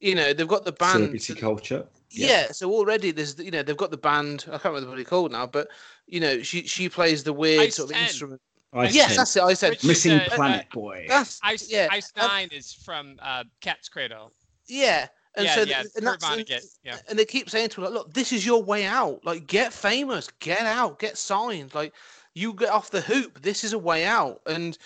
[0.00, 0.92] You know, they've got the band.
[0.94, 1.86] celebrity culture.
[2.10, 2.30] Yep.
[2.30, 4.44] Yeah, so already there's you know they've got the band.
[4.48, 5.68] I can't remember what it's called now, but
[6.06, 8.04] you know she she plays the weird Ice sort of 10.
[8.04, 8.40] instrument.
[8.72, 9.16] Ice yes, Ten.
[9.16, 9.42] that's it.
[9.42, 11.06] I said Which- missing uh, planet uh, boy.
[11.08, 14.32] that's Ice, yeah, Ice and- Nine is from uh, Cat's Cradle.
[14.66, 15.08] yeah.
[15.38, 16.48] And yeah, so yeah, th- and that's and,
[16.82, 16.96] yeah.
[17.10, 19.20] and they keep saying to her, like, look, this is your way out.
[19.22, 21.74] Like, get famous, get out, get signed.
[21.74, 21.92] Like,
[22.36, 23.40] you get off the hoop.
[23.40, 24.42] This is a way out.
[24.46, 24.76] And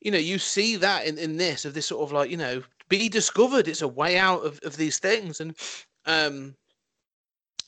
[0.00, 2.62] you know, you see that in, in this of this sort of like, you know,
[2.88, 3.66] be discovered.
[3.66, 5.40] It's a way out of, of these things.
[5.40, 5.56] And
[6.06, 6.54] um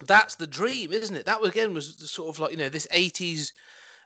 [0.06, 1.24] that's the dream, isn't it?
[1.24, 3.52] That again was sort of like, you know, this eighties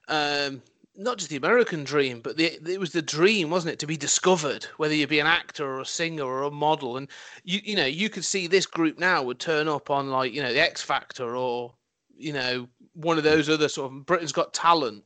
[0.07, 0.63] um
[1.01, 3.97] not just the American dream, but the it was the dream, wasn't it, to be
[3.97, 6.97] discovered, whether you be an actor or a singer or a model.
[6.97, 7.09] And
[7.43, 10.43] you you know, you could see this group now would turn up on like, you
[10.43, 11.75] know, the X Factor or,
[12.17, 15.03] you know, one of those other sort of Britain's Got Talent.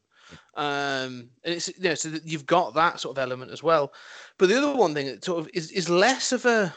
[0.55, 3.92] Um and it's you know, so that you've got that sort of element as well.
[4.38, 6.75] But the other one thing that sort of is, is less of a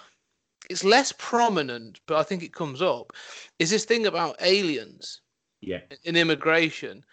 [0.70, 3.14] it's less prominent, but I think it comes up,
[3.60, 5.22] is this thing about aliens
[5.62, 7.04] Yeah, in immigration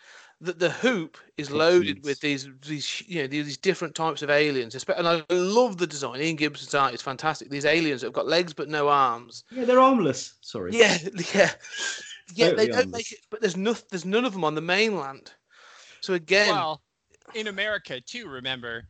[0.40, 4.74] that the hoop is loaded with these these you know these different types of aliens
[4.74, 8.26] and i love the design ian gibson's art is fantastic these aliens that have got
[8.26, 10.35] legs but no arms yeah, they're armless.
[10.40, 10.72] Sorry.
[10.72, 10.98] yeah
[11.35, 11.50] yeah
[12.35, 12.92] yeah Totally they don't armless.
[12.92, 15.33] make it but there's no, there's none of them on the mainland
[16.03, 16.83] so again Well,
[17.35, 18.29] in America too.
[18.29, 18.85] Remember,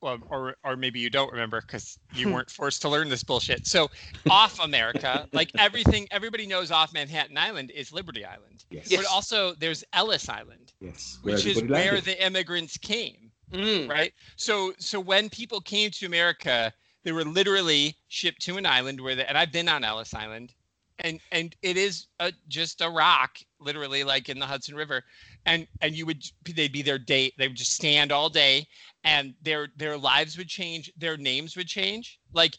[0.00, 3.66] well, or or maybe you don't remember because you weren't forced to learn this bullshit.
[3.66, 3.88] So,
[4.28, 8.90] off America, like everything, everybody knows off Manhattan Island is Liberty Island, Yes.
[8.90, 9.00] Yes.
[9.02, 11.18] but also there's Ellis Island, Yes.
[11.22, 13.30] Which is everybody where the immigrants came.
[13.52, 14.12] mm, right?
[14.36, 16.72] So so when people came to America,
[17.04, 20.52] they were literally shipped to an island where they, and I've been on Ellis Island,
[20.98, 25.04] and and it is a, just a rock, literally like in the Hudson River,
[25.46, 26.22] and and you would
[26.54, 28.66] they'd be their date they would just stand all day,
[29.04, 32.56] and their their lives would change, their names would change, like.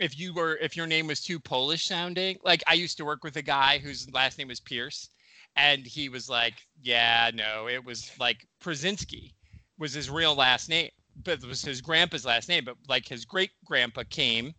[0.00, 3.22] If you were, if your name was too Polish sounding, like I used to work
[3.22, 5.10] with a guy whose last name was Pierce,
[5.54, 9.34] and he was like, "Yeah, no, it was like Przinski,
[9.78, 10.90] was his real last name,
[11.22, 12.64] but it was his grandpa's last name.
[12.64, 14.54] But like his great grandpa came,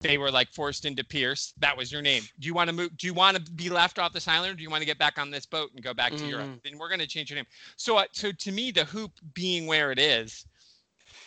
[0.00, 1.52] they were like forced into Pierce.
[1.58, 2.22] That was your name.
[2.38, 2.96] Do you want to move?
[2.96, 4.98] Do you want to be left off this island, or do you want to get
[4.98, 6.46] back on this boat and go back to Europe?
[6.46, 6.62] Mhm.
[6.62, 7.46] Then we're going to change your name.
[7.76, 10.46] So, uh, so to me, the hoop being where it is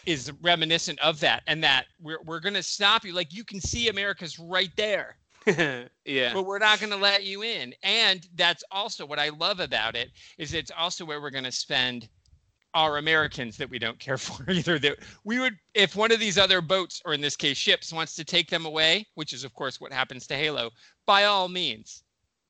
[0.06, 3.14] is reminiscent of that, and that we're we're going to stop you.
[3.14, 5.18] Like you can see America's right there
[6.06, 7.74] yeah but we're not going to let you in.
[7.84, 11.52] And that's also what I love about it is it's also where we're going to
[11.52, 12.08] spend
[12.74, 14.80] are Americans that we don't care for either.
[14.80, 18.16] That we would, if one of these other boats, or in this case ships, wants
[18.16, 20.72] to take them away, which is of course what happens to Halo,
[21.06, 22.04] by all means,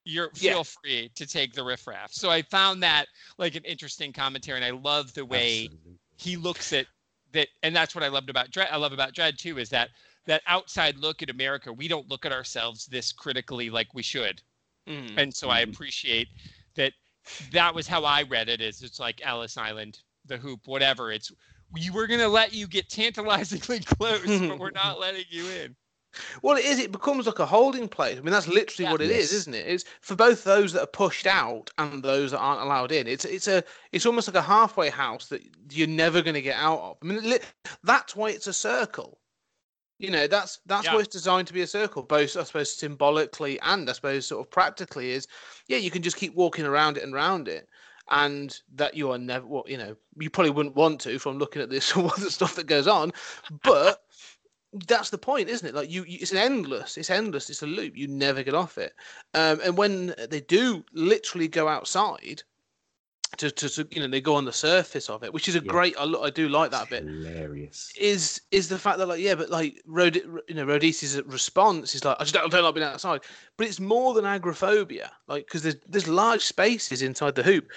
[0.05, 0.63] you're feel Yeah.
[0.63, 2.11] free to take the riffraff.
[2.11, 3.07] So I found that
[3.37, 5.99] like an interesting commentary, and I love the way Absolutely.
[6.17, 6.87] he looks at
[7.31, 8.71] that, and that's what I loved about Dredd.
[8.71, 9.89] I love about Dredd too is that
[10.25, 11.71] that outside look at America.
[11.73, 14.41] We don't look at ourselves this critically like we should
[14.87, 15.17] Mm.
[15.17, 15.69] and so I Mhm.
[15.73, 16.27] appreciate
[16.75, 16.93] that.
[17.51, 18.59] That was how I read it.
[18.59, 21.11] Is it's like Ellis Island, the hoop, whatever.
[21.11, 21.31] It's
[21.71, 25.75] we were gonna let you get tantalizingly close, but we're not letting you in.
[26.43, 26.77] Well, it is.
[26.79, 28.17] It becomes like a holding place.
[28.17, 28.91] I mean, that's literally Yeah.
[28.91, 29.33] what it is, Yes.
[29.33, 29.65] isn't it?
[29.67, 33.07] It's for both those that are pushed out and those that aren't allowed in.
[33.07, 36.57] It's it's a it's almost like a halfway house that you're never going to get
[36.57, 36.97] out of.
[37.01, 37.39] I mean,
[37.83, 39.19] that's why it's a circle.
[39.99, 40.95] You know, that's that's Yeah.
[40.95, 44.45] why it's designed to be a circle, both I suppose symbolically and I suppose sort
[44.45, 45.11] of practically.
[45.11, 45.27] Is
[45.67, 47.67] yeah, you can just keep walking around it and around it,
[48.09, 49.45] and that you are never.
[49.45, 52.55] Well, you know, you probably wouldn't want to from looking at this all the stuff
[52.55, 53.13] that goes on,
[53.63, 54.01] but
[54.87, 55.75] that's the point, isn't it?
[55.75, 57.95] Like you, you, it's endless, it's endless, it's a loop.
[57.95, 58.93] You never get off it.
[59.33, 62.43] Um, and when they do literally go outside
[63.37, 65.59] to, to, to, you know, they go on the surface of it, which is a
[65.61, 65.71] Yeah.
[65.71, 65.95] great.
[65.97, 67.03] I, I do like that bit.
[67.03, 67.91] Hilarious.
[67.99, 72.03] Is is the fact that like yeah, but like Rod, you know, Rodice's response is
[72.03, 73.21] like I just don't, I don't like being outside.
[73.57, 77.71] But it's more than agoraphobia, like because there's there's large spaces inside the hoop.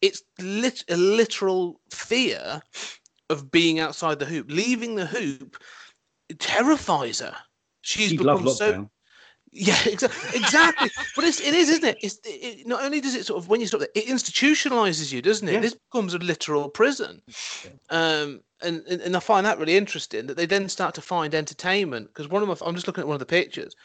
[0.00, 2.62] It's lit, a literal fear
[3.30, 5.56] of being outside the hoop, leaving the hoop
[6.38, 7.34] terrifies her.
[7.82, 8.90] She's She'd become so.
[9.52, 10.90] Yeah, exa- exactly.
[11.14, 11.98] but it's, it is, isn't it?
[12.02, 15.20] It's, it, not only does it sort of when you stop there, it institutionalizes you,
[15.20, 15.52] doesn't it?
[15.52, 15.60] Yeah.
[15.60, 17.20] This becomes a literal prison.
[17.90, 21.34] Um, and, and and I find that really interesting that they then start to find
[21.34, 23.76] entertainment because one of my I'm just looking at one of the pictures.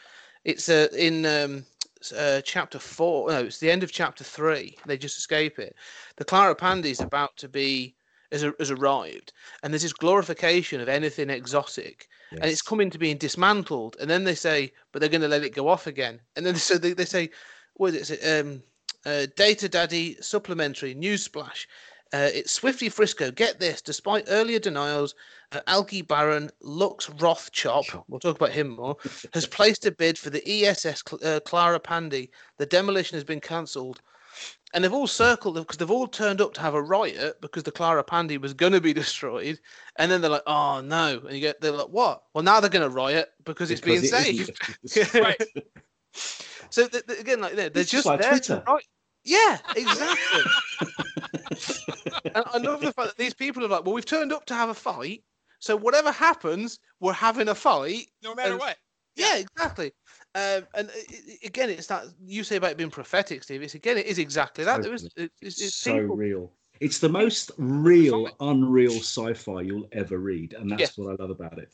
[0.44, 1.66] It's uh, in um,
[2.16, 3.28] uh, chapter four.
[3.28, 4.78] No, it's the end of chapter three.
[4.86, 5.76] They just escape it.
[6.16, 7.94] The Clara Pandy is about to be
[8.32, 13.16] has, has arrived, and there's this glorification of anything exotic and it's coming to being
[13.16, 13.96] dismantled.
[14.00, 16.20] And then they say, but they're going to let it go off again.
[16.36, 17.30] And then so they, they say,
[17.74, 18.20] what is it?
[18.24, 18.62] Um,
[19.06, 21.68] uh, Data Daddy supplementary news splash.
[22.12, 23.30] Uh, it's Swifty Frisco.
[23.30, 25.14] Get this: despite earlier denials,
[25.52, 28.96] uh, Alki Baron Lux Rothchop, we'll talk about him more,
[29.34, 32.30] has placed a bid for the ESS Cl- uh, Clara Pandy.
[32.56, 34.00] The demolition has been cancelled.
[34.74, 37.70] And they've all circled because they've all turned up to have a riot because the
[37.72, 39.58] Clara Pandy was going to be destroyed.
[39.96, 42.68] And then they're like, "Oh no!" And you get they're like, "What?" Well, now they're
[42.70, 44.60] going to riot because it's being it saved.
[45.14, 45.42] Right.
[46.70, 48.62] so th- th- again, like they're, they're just just like there to Twitter.
[48.66, 48.84] riot.
[49.24, 50.42] Yeah, exactly.
[52.34, 54.54] and I love the fact that these people are like, "Well, we've turned up to
[54.54, 55.22] have a fight,
[55.60, 58.76] so whatever happens, we're having a fight." No matter And- what.
[59.16, 59.92] Yeah, exactly.
[60.38, 63.62] Um, and i- i- again, it's that you say about it being prophetic, Steve.
[63.62, 64.82] It's again, it is exactly that.
[64.82, 65.24] There is, Totally.
[65.24, 66.16] it's, it's, it's so people.
[66.16, 66.52] real.
[66.80, 71.04] It's the most real, unreal sci-fi you'll ever read, and that's Yeah.
[71.04, 71.72] what I love about it.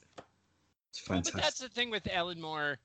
[0.90, 2.78] It's Well, but that's the thing with Alan Moore.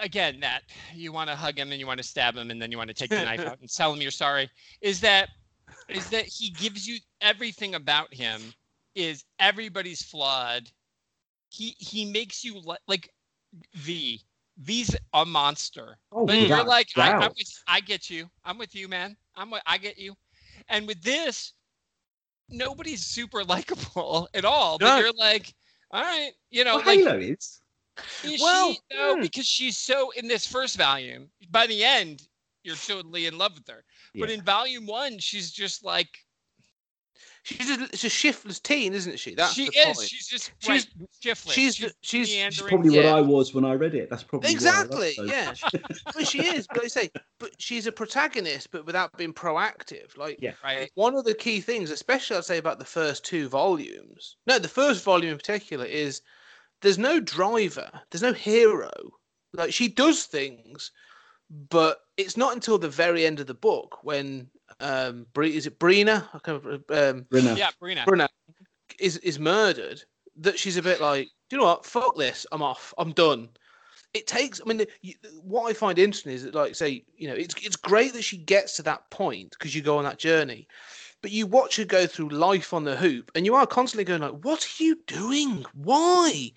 [0.00, 0.62] Again, that
[0.94, 2.88] you want to hug him and you want to stab him and then you want
[2.88, 4.48] to take the knife out and tell him you're sorry.
[4.80, 5.28] Is that
[5.88, 8.40] is that he gives you everything about him
[8.94, 10.70] is everybody's flawed.
[11.50, 13.10] He he makes you li- like
[13.74, 14.22] V.
[14.58, 15.98] V's a monster.
[16.12, 18.30] Oh, But you're without like, I, I'm with, I get you.
[18.44, 19.16] I'm with you, man.
[19.34, 20.14] I'm with, I get you.
[20.68, 21.54] And with this,
[22.48, 24.78] nobody's super likable at all.
[24.78, 25.54] But you're like,
[25.90, 27.60] all right, you know, Well, like Halo is.
[28.22, 29.22] is Well, she no, hmm.
[29.22, 31.30] because she's so in this first volume.
[31.50, 32.28] By the end,
[32.62, 33.84] you're totally in love with her.
[34.14, 36.10] But in volume one, she's just like
[37.42, 39.34] She's a, it's a shiftless teen, isn't she?
[39.34, 39.84] That's she the is.
[39.96, 40.08] point.
[40.08, 41.54] She's just She's- right, shiftless.
[41.54, 42.68] she's she's- she's She's meandering.
[42.68, 43.06] probably what.
[43.06, 44.10] I was when I read it.
[44.10, 45.26] That's probably why I love Exactly.
[45.26, 45.54] Yeah.
[46.14, 46.66] but she is.
[46.66, 50.16] But I say, but she's a protagonist, but without being proactive.
[50.18, 50.52] Like, Yeah.
[50.62, 50.90] right.
[50.96, 54.36] one of the key things, especially I'd say about the first two volumes.
[54.46, 56.20] No, the first volume in particular is
[56.82, 58.90] there's no driver, there's no hero.
[59.54, 60.92] Like she does things,
[61.70, 65.78] but it's not until the very end of the book when um, Bre- is it
[65.78, 66.26] Brinna?
[66.32, 67.56] I can't um, Brenna.
[67.56, 68.04] Yeah, Brinna.
[68.04, 68.28] Bruna
[68.98, 70.02] is is murdered,
[70.36, 71.84] that she's a bit like, do you know what?
[71.84, 72.46] Fuck this.
[72.52, 72.94] I'm off.
[72.98, 73.48] I'm done.
[74.12, 74.60] It takes.
[74.60, 77.76] I mean, you, what I find interesting is that, like, say, you know, it's it's
[77.76, 80.66] great that she gets to that point because you go on that journey,
[81.22, 84.22] but you watch her go through life on the hoop, and you are constantly going
[84.22, 85.64] like, what are you doing?
[85.74, 86.50] Why?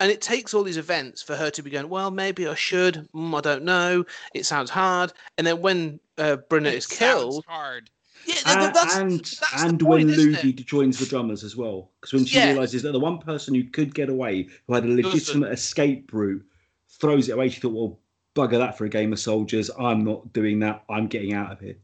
[0.00, 1.88] And it takes all these events for her to be going.
[1.88, 3.08] Well, maybe I should.
[3.14, 4.04] Mm, I don't know.
[4.34, 5.12] It sounds hard.
[5.38, 7.90] And then when uh, Bruna It is killed, hard.
[8.26, 9.30] yeah, And, that's, and, that's
[9.62, 10.34] the and point, when isn't?
[10.34, 12.46] Ludy joins the drummers as well, because when she Yeah.
[12.46, 15.04] realizes that the one person who could get away, who had a Doesn't.
[15.04, 16.44] legitimate escape route,
[16.88, 18.00] throws it away, she thought, "Well,
[18.34, 19.70] bugger that for a game of soldiers.
[19.78, 20.84] I'm not doing that.
[20.88, 21.76] I'm getting out of here."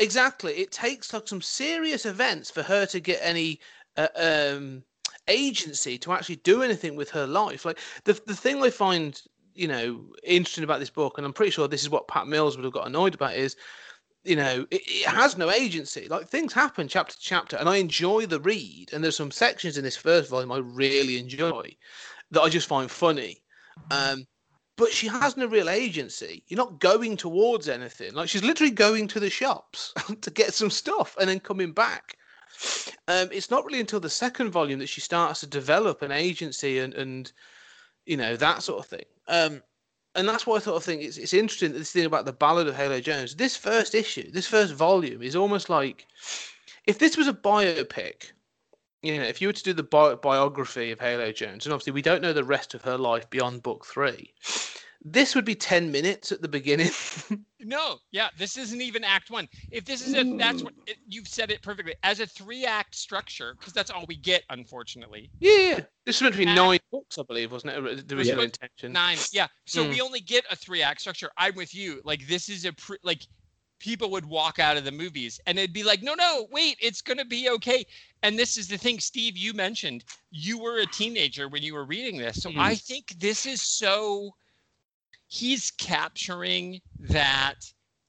[0.00, 0.54] Exactly.
[0.54, 3.60] It takes like some serious events for her to get any
[3.96, 4.82] uh, um,
[5.28, 7.64] agency to actually do anything with her life.
[7.64, 9.20] Like the the thing I find
[9.54, 12.56] you know interesting about this book, and I'm pretty sure this is what Pat Mills
[12.56, 13.56] would have got annoyed about is.
[14.26, 16.08] You know, it, it has no agency.
[16.08, 18.90] Like things happen chapter to chapter, and I enjoy the read.
[18.90, 21.76] And there's some sections in this first volume I really enjoy
[22.30, 23.42] that I just find funny.
[23.90, 24.26] Um,
[24.76, 26.42] but she has no real agency.
[26.48, 28.12] You're not going towards anything.
[28.14, 32.16] Like she's literally going to the shops to get some stuff and then coming back.
[33.08, 36.78] Um, it's not really until the second volume that she starts to develop an agency
[36.78, 37.32] and and
[38.06, 39.04] you know that sort of thing.
[39.28, 39.62] Um,
[40.14, 42.68] and that's why I sort of think it's it's interesting this thing about the Ballad
[42.68, 43.34] of Halo Jones.
[43.36, 46.06] This first issue, this first volume, is almost like
[46.86, 48.32] if this was a biopic.
[49.02, 51.92] You know, if you were to do the bi- biography of Halo Jones, and obviously
[51.92, 54.32] we don't know the rest of her life beyond book three,
[55.04, 56.90] this would be 10 minutes at the beginning.
[57.60, 59.46] no, yeah, this isn't even act one.
[59.70, 62.94] If this is a, that's what it, you've said it perfectly as a three act
[62.94, 65.30] structure, because that's all we get, unfortunately.
[65.40, 65.80] Yeah, yeah.
[66.06, 68.08] This was meant to be nine books, I believe, wasn't it?
[68.08, 68.44] The original Yeah.
[68.44, 68.92] intention.
[68.92, 69.46] Nine, yeah.
[69.66, 69.90] So Mm.
[69.90, 71.30] we only get a three act structure.
[71.36, 72.00] I'm with you.
[72.04, 73.26] Like, this is a, pre- like,
[73.80, 77.02] people would walk out of the movies and it'd be like, no, no, wait, it's
[77.02, 77.84] going to be okay.
[78.22, 81.84] And this is the thing, Steve, you mentioned you were a teenager when you were
[81.84, 82.40] reading this.
[82.40, 82.58] So Mhm.
[82.58, 84.34] I think this is so,
[85.28, 87.56] he's capturing that,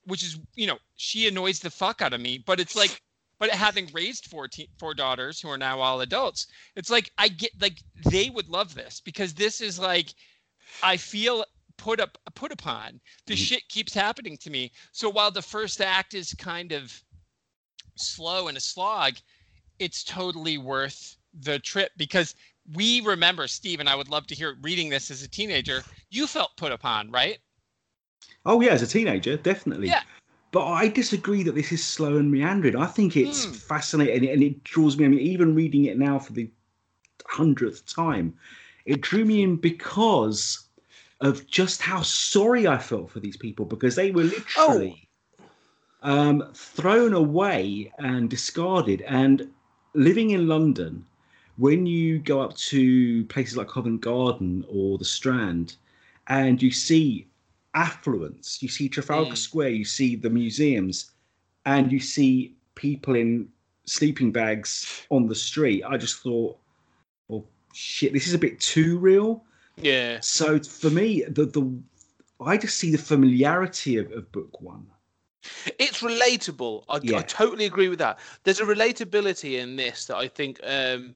[0.04, 3.00] which is, you know, she annoys the fuck out of me, but it's like,
[3.38, 7.28] but having raised four, te- four daughters who are now all adults, it's like, I
[7.28, 10.14] get, like, they would love this because this is like,
[10.82, 11.44] I feel
[11.76, 13.00] put up put upon.
[13.26, 13.44] This mm-hmm.
[13.44, 14.72] shit keeps happening to me.
[14.92, 16.98] So while the first act is kind of
[17.96, 19.14] slow and a slog,
[19.78, 22.34] it's totally worth the trip because
[22.74, 25.82] we remember Steve and I would love to hear reading this as a teenager.
[26.10, 27.38] You felt put upon, right?
[28.44, 29.88] Oh yeah, as a teenager, definitely.
[29.88, 30.02] Yeah.
[30.52, 32.76] But I disagree that this is slow and meandering.
[32.76, 33.52] I think it's Hmm.
[33.52, 35.04] fascinating and it draws me.
[35.04, 36.50] I mean, even reading it now for the
[37.26, 38.34] hundredth time,
[38.84, 40.68] it drew me in because
[41.20, 45.08] of just how sorry I felt for these people because they were literally
[46.02, 49.02] um, thrown away and discarded.
[49.02, 49.50] And
[49.94, 51.06] living in London,
[51.56, 55.76] when you go up to places like Covent Garden or the Strand,
[56.28, 57.26] and you see
[57.74, 59.36] affluence, you see Trafalgar Mm.
[59.36, 61.12] Square, you see the museums,
[61.64, 63.48] and you see people in
[63.84, 66.58] sleeping bags on the street, I just thought,
[67.28, 69.44] well, shit, this is a bit too real.
[69.76, 70.20] Yeah.
[70.20, 71.78] So for me, the the
[72.40, 74.86] I just see the familiarity of, of book one.
[75.78, 76.84] It's relatable.
[76.88, 78.18] I, I totally agree with that.
[78.42, 81.14] There's a relatability in this that I think, um,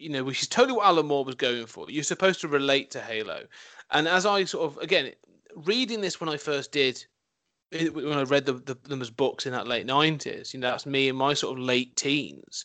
[0.00, 1.86] you know, which is totally what Alan Moore was going for.
[1.90, 3.44] You're supposed to relate to Halo,
[3.90, 5.12] and as I sort of again
[5.56, 7.04] reading this when I first did,
[7.72, 10.70] eh, when I read the, the, them as books in that late nineties, you know,
[10.70, 12.64] that's me in my sort of late teens.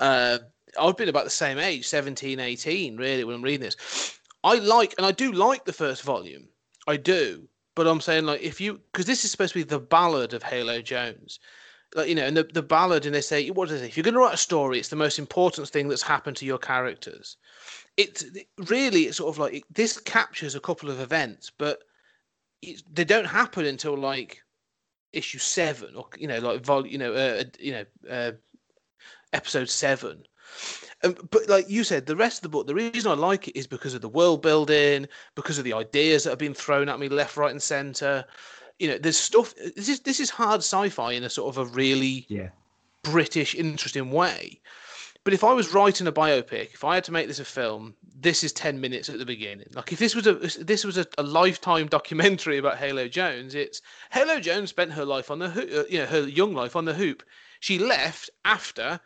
[0.00, 0.38] Uh,
[0.80, 4.18] I've been about the same age, 17, 18, really, when I'm reading this.
[4.44, 6.48] I like, and I do like the first volume.
[6.86, 7.48] I do.
[7.74, 10.42] But I'm saying, like, if you, because this is supposed to be the ballad of
[10.42, 11.40] Halo Jones.
[11.94, 13.86] Like, you know, and the, the ballad, and they say, what they say?
[13.86, 16.46] If you're going to write a story, it's the most important thing that's happened to
[16.46, 17.36] your characters.
[17.98, 18.24] It's
[18.56, 21.84] really, it's sort of like, it, this captures a couple of events, but
[22.62, 24.42] it's, they don't happen until like
[25.12, 28.32] issue seven or, you know, like, vol, you know, uh, you know, uh,
[29.34, 30.24] episode seven.
[31.04, 33.58] Um, but like you said, the rest of the book, the reason I like it
[33.58, 37.00] is because of the world building, because of the ideas that have been thrown at
[37.00, 38.24] me left, right, and center.
[38.82, 39.54] You know, there's stuff.
[39.76, 42.48] This is this is hard sci-fi in a sort of a really Yeah.
[43.04, 44.60] British, interesting way.
[45.22, 47.94] But if I was writing a biopic, if I had to make this a film,
[48.02, 49.68] this is ten minutes at the beginning.
[49.72, 53.82] Like if this was a this was a, a lifetime documentary about Halo Jones, it's
[54.10, 56.84] Halo Jones spent her life on the hoop, uh, you know, her young life on
[56.84, 57.22] the hoop.
[57.60, 58.98] She left after,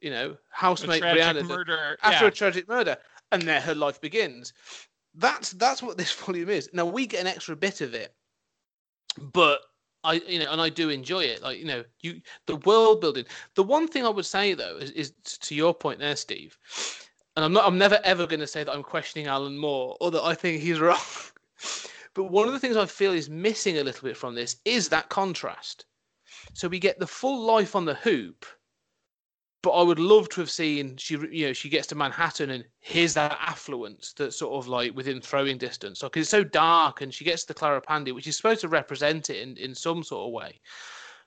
[0.00, 1.98] you know, housemate Brinna murder.
[2.02, 2.28] after yeah.
[2.28, 2.96] a tragic murder,
[3.30, 4.52] and there her life begins.
[5.14, 6.68] That's that's what this volume is.
[6.72, 8.12] Now we get an extra bit of it,
[9.18, 9.60] but
[10.04, 11.42] I you know, and I do enjoy it.
[11.42, 13.24] Like you know, you the world building.
[13.54, 16.58] The one thing I would say though is, is to your point there, Steve.
[17.36, 17.66] And I'm not.
[17.66, 20.60] I'm never ever going to say that I'm questioning Alan Moore or that I think
[20.60, 20.98] he's wrong.
[22.14, 24.88] but one of the things I feel is missing a little bit from this is
[24.90, 25.86] that contrast.
[26.52, 28.44] So we get the full life on the hoop,
[29.64, 32.66] but I would love to have seen she, you know, she gets to Manhattan and
[32.80, 36.02] here's that affluence that's sort of like within throwing distance.
[36.02, 39.30] Because it's so dark, and she gets to Clara Pandy, which is supposed to represent
[39.30, 40.60] it in, in some sort of way.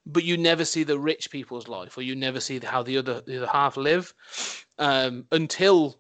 [0.06, 3.22] But you never see the rich people's life, or you never see how the other
[3.22, 4.14] the other half live
[4.78, 5.98] um, until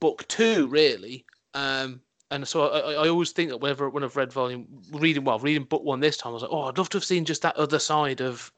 [0.00, 1.24] book two, really.
[1.54, 2.00] Um,
[2.32, 5.38] and so I, I I always think that whenever when I've read volume reading well
[5.38, 7.42] reading book one this time, I was like, oh, I'd love to have seen just
[7.42, 8.52] that other side of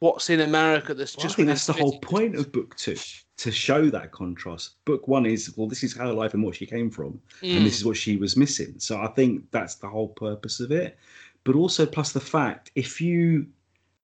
[0.00, 2.96] what's in America that's Well, just I think that's the whole point of book two
[3.38, 4.82] to show that contrast.
[4.84, 7.58] Book one is well, this is her life and what she came from, Mm.
[7.58, 8.74] and this is what she was missing.
[8.78, 10.98] So I think that's the whole purpose of it.
[11.44, 13.46] But also plus the fact if you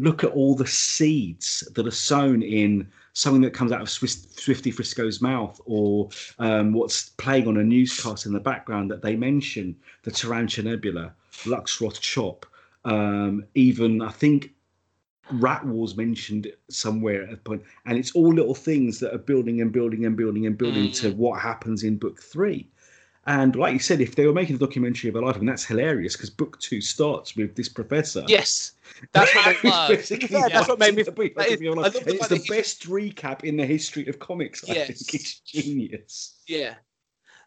[0.01, 4.71] look at all the seeds that are sown in something that comes out of Swifty
[4.71, 9.77] Frisco's mouth, or um, what's playing on a newscast in the background that they mention
[10.03, 11.13] the Tarantula Nebula,
[11.47, 12.47] Lux Roth-Chop,
[12.85, 14.53] um, even I think
[15.31, 19.61] Rat Wars mentioned somewhere at a point, and it's all little things that are building
[19.61, 21.17] and building and building and building to mm.
[21.17, 22.69] what happens in book three.
[23.27, 25.65] And like you said, if they were making a documentary of her life, and that's
[25.65, 28.25] hilarious because book two starts with this professor.
[28.27, 28.73] Yes,
[29.13, 29.89] that's what Who's I love.
[29.91, 31.03] basically Yeah, that's what made me.
[31.37, 31.95] that is- of your I life.
[31.95, 34.69] love And the it's the best recap in the history of comics.
[34.69, 36.39] I think it's genius.
[36.49, 36.75] Yeah,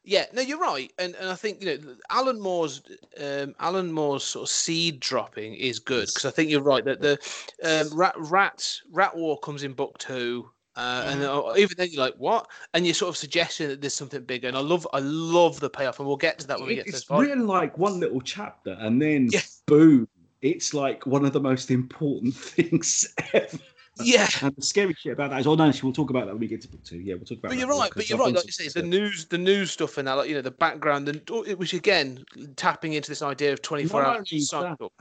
[0.06, 0.26] yeah.
[0.34, 2.82] No, you're right, and and I think you know Alan Moore's
[3.22, 7.02] um, Alan Moore's sort of seed dropping is good because I think you're right that
[7.02, 7.20] the
[7.64, 10.50] um, rat rat rat war comes in book two.
[10.78, 13.94] Uh, and uh, even then, you're like, "What?" And you're sort of suggesting that there's
[13.94, 14.50] something bigger.
[14.50, 16.84] And I love, I love the payoff, and we'll get to that when we get
[16.84, 17.22] to It's this part.
[17.22, 19.40] really like one little chapter, and then Yeah.
[19.68, 20.06] boom,
[20.42, 23.58] it's like one of the most important things ever.
[24.04, 26.40] Yeah, And the scary shit about that is, oh no, we'll talk about that when
[26.42, 26.98] we get to book two.
[27.00, 27.50] Yeah, we'll talk about.
[27.50, 27.92] But you're right.
[27.96, 28.34] But you're right.
[28.34, 31.08] Like you say, the news, the news stuff, and that, like you know, the background,
[31.08, 32.26] and oh, it was again
[32.58, 34.92] tapping into this idea of 24 Not hour only cycle.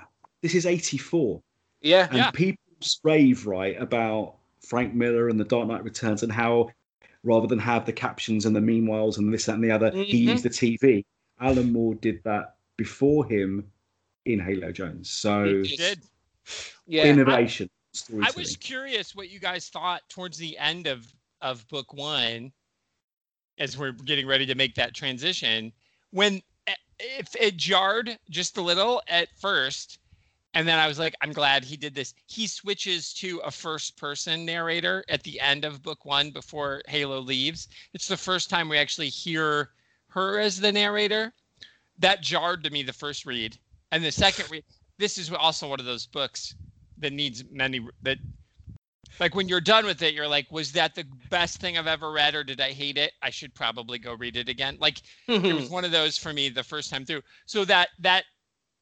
[0.43, 1.43] This is '84,
[1.81, 2.31] Yeah, and Yeah.
[2.31, 6.71] people's rave right about Frank Miller and the Dark Knight Returns, and how
[7.25, 10.25] rather than have the captions and the meanwhiles and this, that, and the other, he
[10.27, 10.33] Mhm.
[10.33, 11.05] used the TV.
[11.41, 13.73] Alan Moore did that before him
[14.27, 15.11] in Halo Jones.
[15.11, 16.01] So He did.
[16.87, 17.07] yeah.
[17.07, 17.71] innovation.
[18.23, 22.53] I was curious what you guys thought towards the end of of book one,
[23.59, 25.73] as we're getting ready to make that transition.
[26.11, 29.99] When eh, if it jarred just a little at first,
[30.55, 32.15] and then I was like, I'm glad he did this.
[32.27, 37.21] He switches to a first person narrator at the end of book one before Halo
[37.21, 37.69] leaves.
[37.93, 39.71] It's the first time we actually hear
[40.09, 41.33] her as the narrator.
[41.99, 43.57] That jarred to me the first read,
[43.93, 44.65] and the second read.
[44.99, 46.55] This is also one of those books
[46.99, 48.19] that needs many that
[49.21, 52.11] like when you're done with it you're like was that the best thing i've ever
[52.13, 53.13] read or did i hate it?
[53.23, 54.77] I should probably go read it again.
[54.81, 55.03] Like
[55.47, 55.55] it Hmm.
[55.55, 57.23] was one of those for me the first time through.
[57.47, 58.25] So that that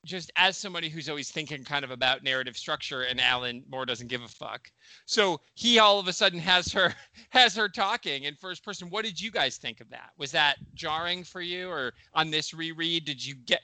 [0.05, 4.09] just as somebody who's always thinking kind of about narrative structure and alan moore doesn't
[4.09, 4.71] give a fuck
[5.07, 6.93] so he all of a sudden has her
[7.31, 8.91] has her talking in first person.
[8.91, 10.11] What did you guys think of that?
[10.19, 13.61] Was that jarring for you or on this reread did you get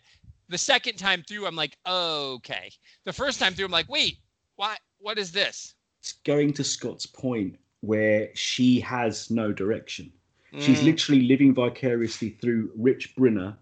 [0.48, 2.70] the second time through i'm like oh, okay.
[3.04, 4.18] The first time through i'm like wait
[4.58, 10.12] what what is this It's going to Scott's point where she has no direction.
[10.58, 10.84] She's Mm.
[10.90, 13.56] literally living vicariously through Rich Brinna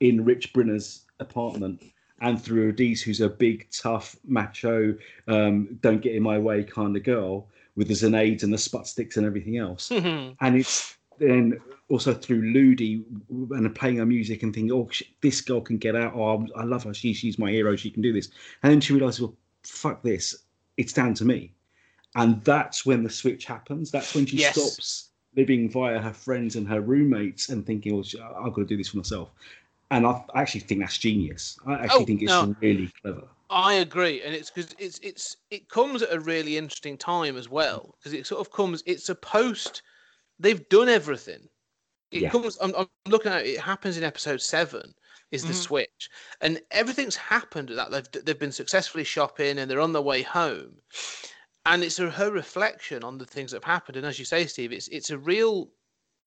[0.00, 1.82] in Rich Brinna's apartment
[2.20, 4.96] and through Rodice, who's a big, tough, macho,
[5.28, 8.86] um, don't get in my way kind of girl with the Zanades and the sput
[8.86, 9.88] sticks and everything else.
[9.88, 10.36] Mhm.
[10.40, 14.88] and it's then also through Ludy and playing her music and thinking, oh,
[15.20, 16.14] this girl can get out.
[16.14, 16.94] Oh, I love her.
[16.94, 17.76] She, she's my hero.
[17.76, 18.28] She can do this.
[18.62, 20.44] And then she realizes, well, fuck this.
[20.76, 21.52] It's down to me.
[22.14, 23.90] And that's when the switch happens.
[23.90, 24.54] That's when she Yes.
[24.54, 28.64] stops living via her friends and her roommates and thinking, well, sh- I've got to
[28.66, 29.30] do this for myself.
[29.90, 31.58] And I I actually think that's genius.
[31.66, 32.54] I actually Oh, think it's no.
[32.60, 33.28] really clever.
[33.50, 37.50] I agree, and it's because it's it's it comes at a really interesting time as
[37.50, 38.82] well because it sort of comes.
[38.86, 39.82] It's a post.
[40.38, 41.46] They've done everything.
[42.10, 42.30] It Yeah.
[42.30, 42.56] comes.
[42.62, 43.50] I'm, I'm looking at it.
[43.50, 44.94] It happens in episode seven.
[45.32, 45.56] Is the Mhm.
[45.56, 46.10] switch,
[46.40, 50.80] and everything's happened that they've they've been successfully shopping and they're on their way home,
[51.66, 53.96] and it's a, her reflection on the things that have happened.
[53.96, 55.72] And as you say, Steve, it's it's a real,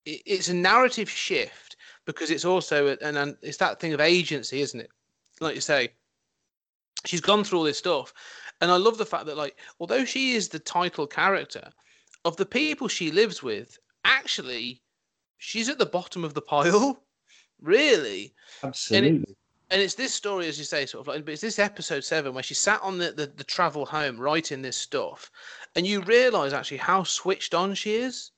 [0.05, 4.61] it, it's a narrative shift because it's also and, and it's that thing of agency,
[4.61, 4.89] isn't it?
[5.39, 5.93] Like you say,
[7.05, 8.13] she's gone through all this stuff
[8.61, 11.69] and i love the fact that like although she is the title character
[12.23, 14.81] of the people she lives with actually
[15.37, 17.01] she's at the bottom of the pile
[17.61, 18.33] really
[18.63, 19.35] Absolutely.
[19.71, 22.33] and it's this story as you say sort of like but it's this episode seven
[22.33, 25.31] where she sat on the, the, the travel home writing this stuff
[25.75, 28.31] and you realize actually how switched on she is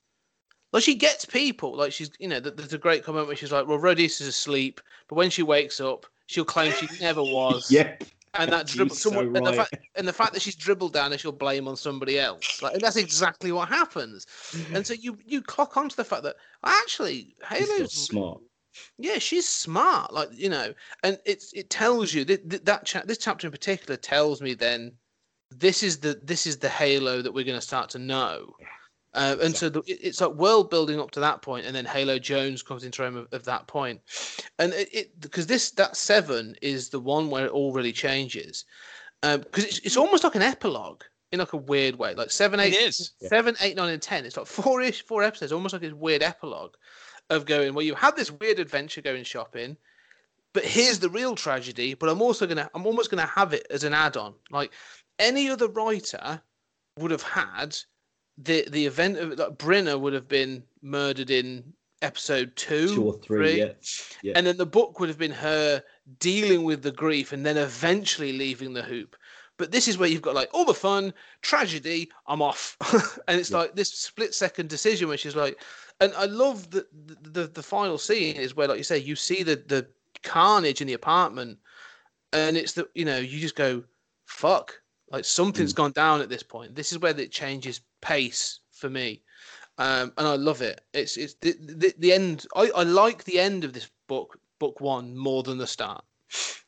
[0.72, 3.66] like she gets people like she's you know there's a great comment where she's like
[3.66, 8.04] well Rodice is asleep but when she wakes up she'll claim she never was Yep.
[8.34, 11.12] and that dribble so someone, and, the fact, and the fact that she's dribbled down
[11.12, 14.26] and she'll blame on somebody else like and that's exactly what happens
[14.72, 18.40] and so you you clock onto the fact that actually Halo's smart.
[18.98, 20.72] Yeah she's smart like you know
[21.02, 24.54] and it's it tells you that that, that cha- this chapter in particular tells me
[24.54, 24.92] then
[25.50, 28.54] this is the this is the halo that we're going to start to know
[29.14, 32.18] uh, and so the, it's like world building up to that point and then halo
[32.18, 34.00] jones comes into frame of, of that point
[34.58, 38.64] and it, because this that seven is the one where it all really changes
[39.22, 41.02] because it's, it's almost like an epilogue
[41.32, 42.14] in like a weird way.
[42.14, 43.12] Like seven, eight, It is.
[43.20, 44.24] seven, eight, nine, and ten.
[44.24, 46.74] It's like four-ish, four episodes, almost like this weird epilogue
[47.30, 47.74] of going.
[47.74, 49.76] Well, you had this weird adventure going shopping,
[50.52, 51.94] but here's the real tragedy.
[51.94, 54.34] But I'm also gonna, I'm almost gonna have it as an add-on.
[54.50, 54.72] Like
[55.18, 56.40] any other writer
[56.98, 57.76] would have had
[58.38, 61.72] the the event of like Brinna would have been murdered in
[62.02, 63.72] episode two, Two or three, yeah.
[64.22, 64.32] yeah.
[64.36, 65.82] and then the book would have been her
[66.20, 69.16] dealing with the grief and then eventually leaving the hoop.
[69.56, 71.12] But this is where you've got like all the fun,
[71.42, 72.76] tragedy, I'm off.
[73.26, 73.58] and it's Yeah.
[73.58, 75.60] like this split second decision where she's like,
[76.00, 79.16] and I love the, the the the final scene is where, like you say, you
[79.16, 79.86] see the the
[80.22, 81.58] carnage in the apartment,
[82.32, 83.82] and it's the you know you just go,
[84.26, 84.80] fuck,
[85.10, 86.74] like something's gone down at this point.
[86.74, 89.22] This is where it changes pace for me,
[89.78, 90.82] um, and I love it.
[90.92, 92.46] It's it's the the, the end.
[92.54, 96.04] I, I like the end of this book, book one, more than the start.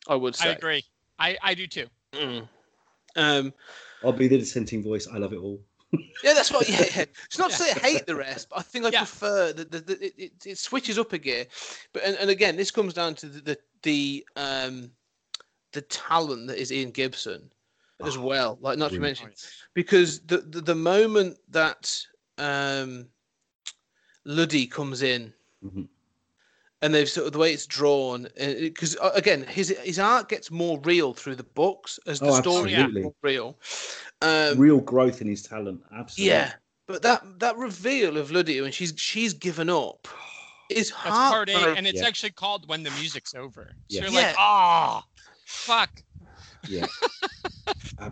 [0.09, 0.85] I would I agree.
[1.19, 1.87] I, I do too.
[2.15, 2.49] Mm.
[3.17, 3.53] Um,
[4.03, 5.07] I'll be the dissenting voice.
[5.07, 5.61] I love it all.
[6.23, 6.69] Yeah, that's what.
[6.69, 7.05] Yeah, yeah.
[7.25, 9.01] It's not to say I hate the rest, but I think I Yeah.
[9.01, 11.47] prefer that the, the, it, it, it switches up a gear.
[11.93, 14.91] But and, and again, this comes down to the the, the um
[15.73, 17.51] the talent that is Ian Gibson
[18.05, 18.59] as Oh, well.
[18.61, 19.21] Like not to brilliant.
[19.21, 19.33] mention
[19.75, 22.05] because the, the the moment that
[22.39, 23.09] um
[24.27, 25.33] Ludy comes in
[25.65, 25.89] Mhm.
[26.83, 30.79] and they've sort of the way it's drawn because again his his art gets more
[30.81, 33.03] real through the books as the Oh, story absolutely.
[33.03, 33.59] gets more real.
[34.23, 35.83] Um, Real growth in his talent.
[35.97, 36.31] Absolutely.
[36.35, 36.53] yeah,
[36.87, 40.07] but that that reveal of Lydia when she's she's given up
[40.69, 41.79] is That's part eight, hard.
[41.79, 42.07] and it's Yeah.
[42.07, 44.03] actually called "When the Music's Over." So Yeah.
[44.03, 44.27] you're Yeah.
[44.29, 45.05] like, ah,
[45.45, 46.03] fuck.
[46.69, 46.87] Yeah.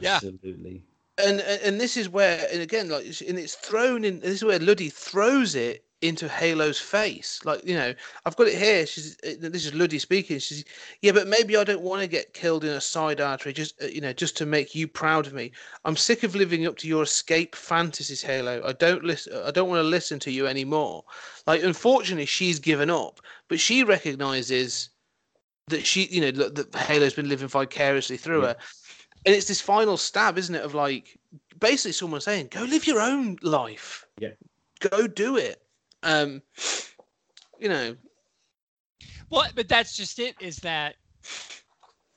[0.00, 0.14] Yeah.
[0.16, 0.84] Absolutely.
[1.18, 4.20] And, and and this is where and again like and it's thrown in.
[4.20, 7.40] This is where Ludy throws it into Halo's face.
[7.44, 7.92] Like you know,
[8.24, 8.86] I've got it here.
[8.86, 10.38] She's uh, this is Ludy speaking.
[10.38, 10.64] She's
[11.03, 13.86] yeah, but maybe I don't want to get killed in a side artery just uh,
[13.86, 15.51] you know just to make you proud of me.
[15.84, 18.62] I'm sick of living up to your escape fantasies, Halo.
[18.64, 19.32] I don't listen.
[19.44, 21.05] I don't want to listen to you anymore.
[21.46, 24.90] Like unfortunately, she's given up, but she recognizes
[25.66, 28.49] that she you know that, that Halo's been living vicariously through Yeah.
[28.49, 28.57] her.
[29.26, 30.62] And it's this final stab, isn't it?
[30.64, 31.18] Of like
[31.59, 34.07] basically someone saying, "Go live your own life.
[34.20, 34.30] Yeah.
[34.78, 35.61] Go do it."
[36.03, 36.42] Um,
[37.59, 37.96] you know,
[39.30, 40.36] Well, but that's just it.
[40.40, 40.96] Is that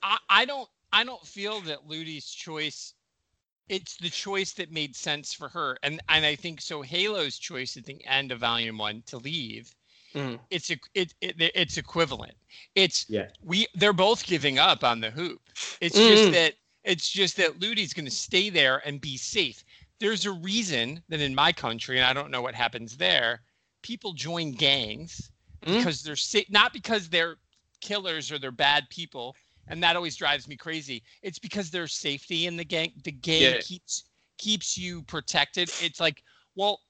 [0.02, 2.94] I, I don't I don't feel that Ludy's choice.
[3.70, 6.82] It's the choice that made sense for her, and and I think so.
[6.82, 9.76] Halo's choice at the end of Volume One to leave.
[10.16, 10.40] Mhm.
[10.50, 12.36] It's a, it, it it's equivalent.
[12.76, 13.28] It's Yeah.
[13.44, 15.42] we they're both giving up on the hoop.
[15.82, 16.06] It's Mhm.
[16.06, 19.64] just that it's just that Ludy's going to stay there and be safe.
[20.00, 23.42] There's a reason that in my country, and I don't know what happens there,
[23.82, 25.32] people join gangs
[25.64, 25.78] Mm.
[25.78, 27.38] because they're sa- not because they're
[27.82, 29.36] killers or they're bad people,
[29.68, 31.04] and that always drives me crazy.
[31.22, 32.94] It's because there's safety in the gang.
[33.04, 33.62] The gang Yeah.
[33.62, 34.06] keeps
[34.38, 35.72] keeps you protected.
[35.84, 36.24] It's like,
[36.56, 36.82] well,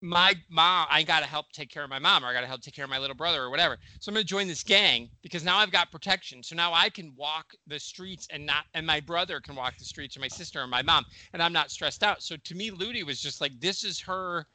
[0.00, 2.74] my mom, I gotta help take care of my mom, or I gotta help take
[2.74, 3.78] care of my little brother, or whatever.
[3.98, 6.42] So I'm gonna join this gang because now I've got protection.
[6.42, 9.84] So now I can walk the streets and not, and my brother can walk the
[9.84, 12.22] streets, or my sister, or my mom, and I'm not stressed out.
[12.22, 14.46] So to me, Ludy was just like, this is her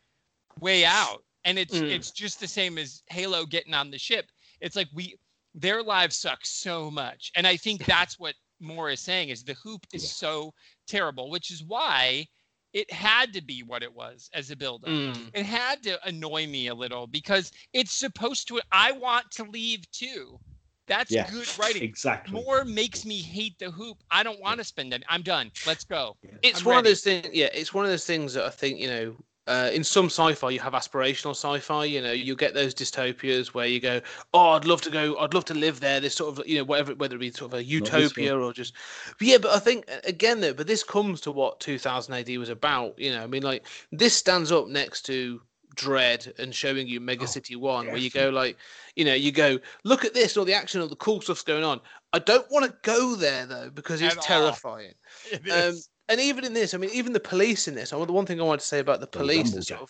[0.61, 1.89] way out, and it's Mm.
[1.91, 4.25] it's just the same as Halo getting on the ship.
[4.61, 5.15] It's like we,
[5.53, 9.53] their lives suck so much, and I think that's what Moore is saying is the
[9.55, 10.09] hoop is Yeah.
[10.09, 10.53] so
[10.87, 12.25] terrible, which is why
[12.73, 15.31] it had to be what it was as a builder Mm.
[15.33, 19.89] it had to annoy me a little because it's supposed to i want to leave
[19.91, 20.39] too
[20.87, 22.33] that's Yeah, good writing Exactly.
[22.33, 25.83] Moore makes me hate the hoop i don't want to spend it i'm done let's
[25.83, 27.27] go it's I'm one of those things.
[27.33, 29.15] Yeah, it's one of those things that I think you know.
[29.50, 31.84] Uh, in some sci-fi, you have aspirational sci-fi.
[31.86, 34.00] You know, you get those dystopias where you go,
[34.32, 35.18] "Oh, I'd love to go.
[35.18, 37.54] I'd love to live there." This sort of, you know, whatever, whether it be sort
[37.54, 38.74] of a utopia or just,
[39.18, 39.39] but yeah.
[39.39, 43.00] But I think again, though, but this comes to what 2000 AD was about.
[43.00, 45.41] You know, I mean, like this stands up next to
[45.76, 48.58] Dredd and showing you Mega Oh, City One, where you go like,
[48.95, 51.64] you know, you go look at this, all the action, all the cool stuff's going
[51.64, 51.82] on.
[52.14, 54.22] I don't want to go there though because it's all.
[54.22, 54.93] terrifying.
[55.32, 55.76] It Um.
[56.10, 57.93] And even in this, I mean, even the police in this.
[57.93, 59.89] I the one thing I wanted to say about the The police, that sort of,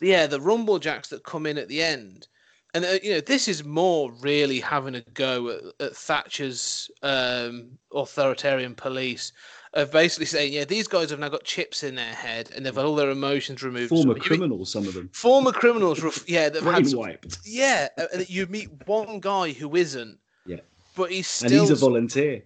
[0.00, 2.28] yeah, the rumblejacks that come in at the end,
[2.74, 7.70] and uh, you know, this is Moore really having a go at, at Thatcher's um,
[7.92, 9.32] authoritarian police
[9.74, 12.74] of basically saying, yeah, these guys have now got chips in their head and they've
[12.74, 13.88] had all their emotions removed.
[13.90, 15.10] Former So you meet- criminals, some of them.
[15.12, 17.38] Former criminals, ref- yeah, that had some- wiped.
[17.44, 20.60] yeah, uh, and you meet one guy who isn't, Yeah.
[20.94, 22.42] but he's still And he's a volunteer.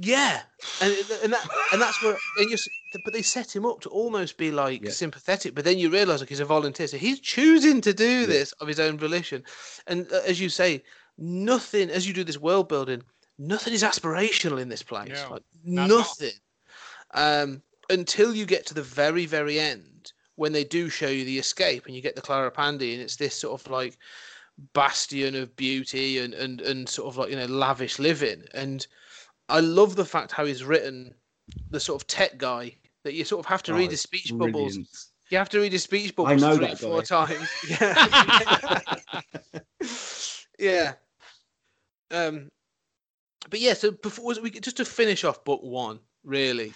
[0.00, 0.40] Yeah,
[0.80, 2.56] and and that and that's where and you.
[3.04, 4.90] But they set him up to almost be like Yeah.
[4.90, 8.52] sympathetic, but then you realise like he's a volunteer, so he's choosing to do this
[8.52, 9.44] of his own volition.
[9.86, 10.82] And uh, as you say,
[11.18, 13.02] nothing as you do this world building,
[13.38, 15.10] nothing is aspirational in this place.
[15.10, 15.98] No, like not at all.
[15.98, 16.32] nothing.
[17.12, 21.38] Um, until you get to the very, very end when they do show you the
[21.38, 23.98] escape and you get the Clara Pandy and it's this sort of like
[24.72, 28.44] bastion of beauty and, and, and sort of like, you know, lavish living.
[28.54, 28.86] And
[29.50, 31.14] I love the fact how he's written
[31.70, 34.32] the sort of tech guy that you sort of have to Oh, read his speech
[34.36, 34.78] bubbles.
[35.30, 37.48] You have to read his speech bubbles know three, that four times.
[37.68, 38.80] Yeah.
[40.58, 40.92] yeah.
[42.10, 42.48] Um,
[43.48, 46.72] but yeah, so before we just to finish off book one, really,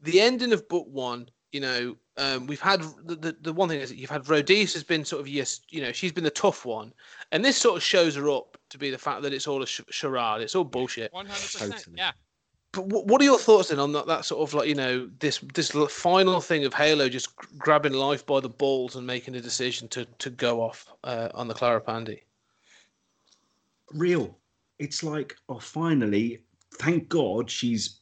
[0.00, 1.28] the ending of book one.
[1.52, 4.74] You know, um, we've had the, the the one thing is that you've had Rodice
[4.74, 6.92] has been sort of yes, you know, she's been the tough one,
[7.32, 9.66] and this sort of shows her up to be the fact that it's all a
[9.66, 11.12] sh- charade, it's all bullshit.
[11.12, 11.72] One hundred percent.
[11.72, 11.96] Totally.
[11.98, 12.12] Yeah.
[12.72, 15.08] But what, what are your thoughts then on that, that sort of like you know
[15.20, 19.36] this this final thing of Halo just g- grabbing life by the balls and making
[19.36, 22.22] a decision to to go off uh, on the Clara Pandy?
[23.94, 24.36] real.
[24.78, 26.42] It's like, oh, finally,
[26.74, 28.00] thank God she's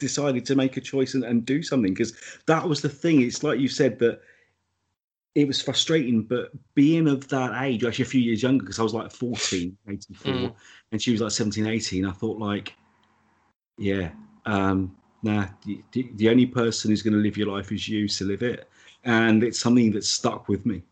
[0.00, 2.14] decided to make a choice and, and do something because
[2.46, 3.22] that was the thing.
[3.22, 4.20] It's like you said that
[5.38, 8.82] it was frustrating, but being of that age, actually a few years younger, because I
[8.82, 10.54] was like 14, 84, Mm.
[10.90, 12.74] and she was like 17, 18, I thought, like,
[13.78, 14.10] yeah,
[14.46, 18.08] um, nah, the, the, the only person who's going to live your life is you,
[18.08, 18.68] so live it.
[19.04, 20.82] And it's something that's stuck with me.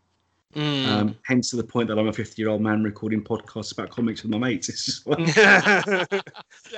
[0.55, 0.87] Mm.
[0.87, 3.89] Um, hence to the point that I'm a 50 year old man recording podcasts about
[3.89, 4.69] comics with my mates.
[4.69, 6.05] It's just like, Yeah.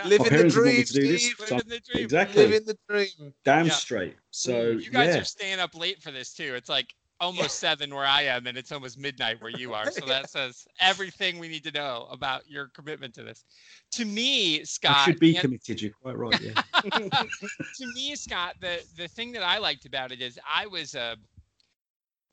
[0.06, 1.24] Living the parents want me dream, to do this.
[1.26, 1.36] Steve.
[1.48, 2.04] So- Living the dream.
[2.04, 2.48] exactly.
[2.48, 3.34] Living the dream.
[3.46, 3.72] damn Yeah.
[3.74, 4.16] straight.
[4.32, 6.56] So You guys yeah, are staying up late for this too.
[6.56, 9.92] It's like almost seven where I am, and it's almost midnight where you are.
[9.92, 13.44] So that says everything we need to know about your commitment to this.
[13.92, 15.82] To me, Scott, I should be en- committed.
[15.82, 16.40] You're quite right.
[16.40, 16.62] Yeah.
[16.92, 21.18] to me, Scott, the the thing that I liked about it is I was a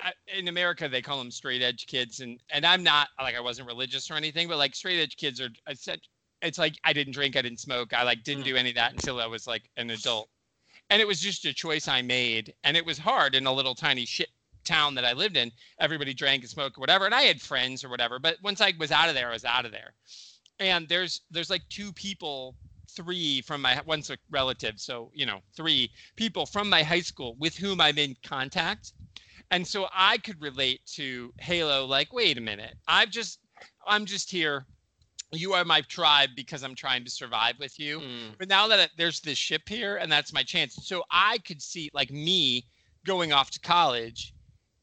[0.01, 3.41] I- in America they call them straight edge kids, and and I'm not like I
[3.41, 5.49] wasn't religious or anything, but like straight edge kids are.
[5.66, 6.01] Uh, Said
[6.43, 8.49] it's like I didn't drink, I didn't smoke, I like didn't mm.
[8.49, 10.28] do any of that until I was like an adult,
[10.91, 13.74] and it was just a choice I made, and it was hard in a little
[13.74, 14.28] tiny shit
[14.66, 15.50] town that I lived in.
[15.80, 18.72] Everybody drank and smoked or whatever, and I had friends or whatever, but once I
[18.78, 19.94] was out of there, I was out of there.
[20.60, 22.56] And there's there's like two people
[22.90, 27.36] three from my one's a relative so you know three people from my high school
[27.38, 28.92] with whom i'm in contact
[29.50, 33.40] and so i could relate to halo like wait a minute i've just
[33.86, 34.64] i'm just here
[35.32, 38.38] you are my tribe because i'm trying to survive with you Mm.
[38.38, 41.90] but now that there's this ship here and that's my chance so i could see
[41.92, 42.64] like me
[43.04, 44.32] going off to college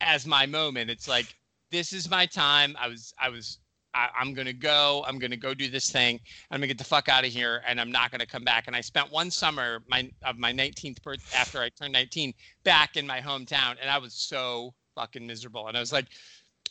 [0.06, 0.90] as my moment.
[0.90, 1.36] It's like
[1.72, 2.76] this is my time.
[2.80, 3.60] I was i was
[3.96, 6.20] I, i'm gonna go i'm gonna go do this thing.
[6.52, 8.66] I'm gonna get the fuck out of here and i'm not gonna come back.
[8.68, 12.34] And i spent one summer my of my 19th birth after i turned 19
[12.64, 15.68] back in my hometown and i was so fucking miserable.
[15.68, 16.08] And i was like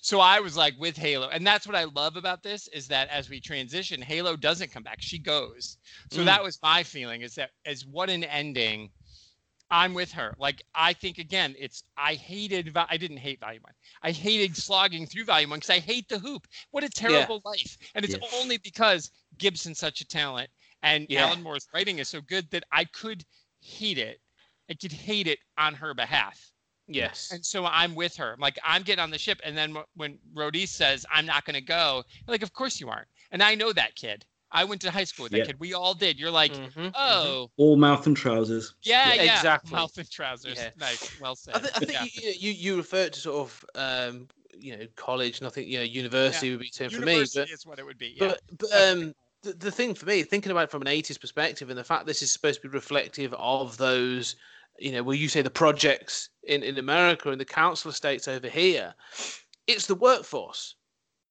[0.01, 1.29] so i was like with halo.
[1.29, 4.83] And that's what i love about this is that as we transition halo doesn't come
[4.83, 4.99] back.
[5.01, 5.79] She goes.
[6.11, 6.27] So Mm.
[6.27, 8.91] that was my feeling is that as what an ending
[9.73, 10.35] I'm with her.
[10.39, 12.77] Like I think again, it's I hated.
[12.77, 13.73] I didn't hate Volume One.
[14.03, 16.47] I hated slogging through Volume One because I hate the hoop.
[16.71, 18.29] What a terrible life, and it's Yeah.
[18.41, 20.51] only because Gibson's such a talent
[20.83, 21.27] and Yeah.
[21.27, 23.25] Alan Moore's writing is so good that I could
[23.61, 24.21] hate it.
[24.71, 26.53] I could hate it on her behalf.
[26.87, 27.31] Yes.
[27.33, 28.37] And so I'm with her.
[28.39, 31.63] Like I'm getting on the ship, and then when Rodice says I'm not going to
[31.63, 33.09] go, like of course you aren't.
[33.31, 34.27] And I know that kid.
[34.53, 35.45] I went to high school with that Yeah.
[35.47, 35.61] kid.
[35.61, 36.19] We all did.
[36.19, 38.75] You're like, Mhm, oh All mouth and trousers.
[38.83, 39.73] yeah, Yeah, yeah, exactly.
[39.75, 40.59] Mouth and trousers.
[40.59, 40.71] Yeah.
[40.77, 41.11] Nice.
[41.19, 41.57] Well said.
[41.57, 42.05] I, th- I think Yeah.
[42.23, 45.65] you, you you referred to sort of um, you know college, nothing.
[45.65, 47.13] I you know university would be the same for me.
[47.13, 48.15] University But is what it would be.
[48.17, 48.29] Yeah.
[48.29, 51.71] but, but um, the, the thing for me, thinking about it from an '80s perspective,
[51.71, 54.37] and the fact this is supposed to be reflective of those,
[54.79, 58.49] you know, where you say the projects in in America and the council estates over
[58.49, 58.95] here,
[59.67, 60.77] it's the workforce.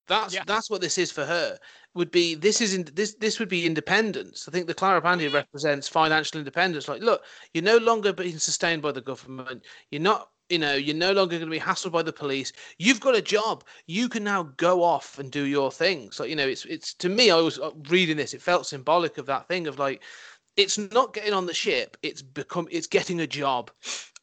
[0.08, 0.44] That's Yeah.
[0.46, 1.58] that's what this is for her.
[1.94, 4.48] Would be this is in, this this would be independence.
[4.48, 6.88] I think the Clara Pandy represents financial independence.
[6.88, 7.24] Like, look,
[7.54, 9.64] you're no longer being sustained by the government.
[9.92, 12.52] You're not, you know, you're no longer going to be hassled by the police.
[12.78, 13.64] You've got a job.
[13.88, 16.20] You can now go off and do your things.
[16.20, 17.30] Like, you know, it's it's to me.
[17.32, 18.34] I was uh, reading this.
[18.34, 20.02] It felt symbolic of that thing of like,
[20.58, 21.98] it's not getting on the ship.
[22.04, 22.68] It's become.
[22.72, 23.72] It's getting a job.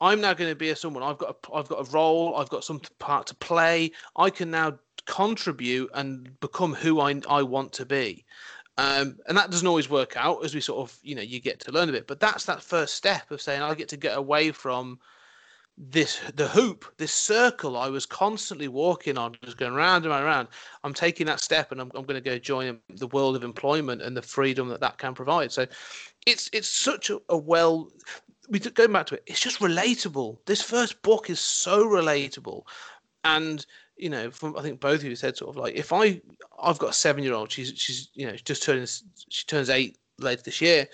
[0.00, 1.02] I'm now going to be a someone.
[1.02, 2.36] I've got a, I've got a role.
[2.36, 3.92] I've got some part to play.
[4.16, 8.24] I can now contribute and become who I I want to be.
[8.76, 11.58] Um, and that doesn't always work out as we sort of, you know, you get
[11.60, 12.06] to learn a bit.
[12.06, 15.00] But that's that first step of saying I get to get away from
[15.76, 20.48] this the hoop, this circle I was constantly walking on, just going round and round.
[20.84, 24.02] I'm taking that step, and I'm, I'm going to go join the world of employment
[24.02, 25.52] and the freedom that that can provide.
[25.52, 25.66] So,
[26.26, 27.90] it's it's such a, a well.
[28.48, 29.24] We going back to it.
[29.26, 30.38] It's just relatable.
[30.46, 32.62] This first book is so relatable,
[33.24, 33.64] and
[33.98, 36.20] you know, from I think both of you said sort of like if I
[36.62, 39.98] I've got a seven year old, she's she's you know just turns she turns eight
[40.18, 40.86] later this year,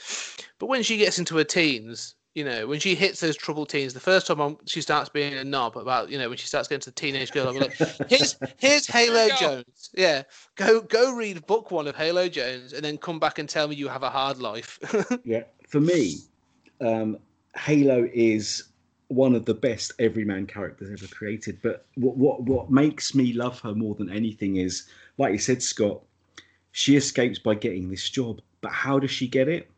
[0.59, 3.95] but when she gets into her teens, You know, when she hits those troubled teens,
[3.95, 6.67] the first time on, she starts being a knob about, you know, when she starts
[6.67, 7.75] getting to the teenage girl, I'm like,
[8.09, 9.37] here's here's Halo go.
[9.37, 9.91] Jones.
[9.95, 10.25] Yeah,
[10.57, 13.77] go go read book one of Halo Jones, and then come back and tell me
[13.77, 14.81] you have a hard life.
[15.25, 16.17] Yeah, for me,
[16.81, 17.19] um,
[17.57, 18.65] Halo is
[19.09, 21.59] one of the best everyman characters ever created.
[21.63, 24.89] But what what what makes me love her more than anything is,
[25.19, 26.01] like you said, Scott,
[26.73, 28.41] she escapes by getting this job.
[28.61, 29.71] But how does she get it?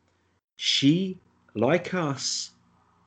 [0.57, 1.19] She,
[1.55, 2.51] like us,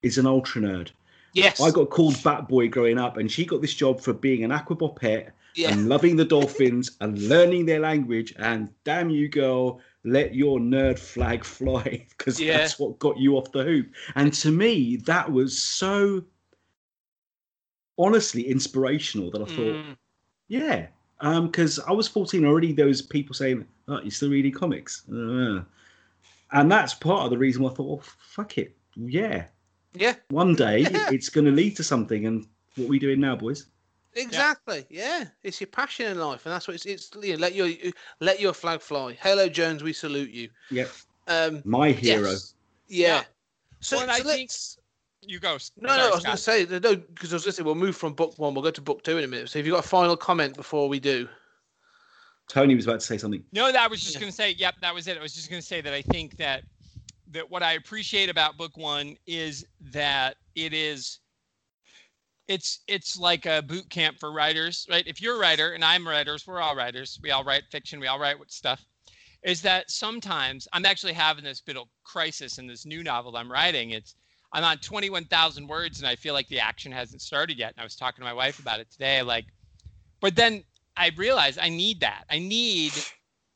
[0.03, 0.91] is an ultra nerd.
[1.33, 4.43] yes, I got called Bat Boy growing up, and she got this job for being
[4.43, 8.33] an Aquabot pet yeah, and loving the dolphins and learning their language.
[8.37, 12.57] And damn you, girl, let your nerd flag fly because Yeah.
[12.57, 13.87] that's what got you off the hoop.
[14.15, 16.23] And to me, that was so
[17.97, 19.97] honestly inspirational that I thought, Mm,
[20.47, 20.87] yeah.
[21.21, 25.03] Because I was 14 already, there was people saying, oh, you're still reading comics.
[25.09, 25.63] Uh,
[26.53, 28.75] and that's part of the reason why I thought, well, fuck it.
[28.95, 29.45] Yeah.
[29.93, 32.25] yeah, One day it's going to lead to something.
[32.25, 32.47] And
[32.77, 33.65] what are we doing now, boys?
[34.15, 34.85] Exactly.
[34.89, 35.25] Yeah.
[35.43, 36.85] it's your passion in life, and that's what it's.
[36.85, 37.69] It's you know, let your
[38.19, 39.13] let your flag fly.
[39.13, 40.49] Halo, Jones, we salute you.
[40.71, 40.89] Yep.
[41.27, 42.31] Um, My hero.
[42.31, 42.53] yes.
[42.87, 43.07] Yeah.
[43.07, 43.23] Yeah.
[43.81, 44.77] So, Well, and I so think- let's-
[45.21, 45.57] You go.
[45.79, 47.75] No, no, I was going to say no because I was going to say we'll
[47.75, 48.53] move from book one.
[48.53, 49.49] We'll go to book two in a minute.
[49.49, 51.27] So, have you have got a final comment before we do?
[52.47, 53.43] Tony was about to say something.
[53.51, 54.21] No, that I was just Yeah.
[54.21, 54.51] going to say.
[54.51, 55.17] Yep, that was it.
[55.17, 56.63] I was just going to say that I think that
[57.31, 61.19] that what I appreciate about book one is that it is.
[62.49, 65.05] It's it's like a boot camp for writers, right?
[65.05, 67.19] If you're a writer and I'm writers, we're all writers.
[67.21, 67.99] We all write fiction.
[67.99, 68.83] We all write stuff.
[69.43, 73.51] Is that sometimes I'm actually having this bit of crisis in this new novel I'm
[73.51, 73.91] writing.
[73.91, 74.15] It's
[74.51, 77.73] I'm on 21,000 words and I feel like the action hasn't started yet.
[77.73, 79.21] And I was talking to my wife about it today.
[79.21, 79.45] Like,
[80.19, 80.63] but then
[80.97, 82.25] I realized I need that.
[82.31, 82.93] I need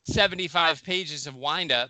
[0.06, 1.90] 75 pages of windup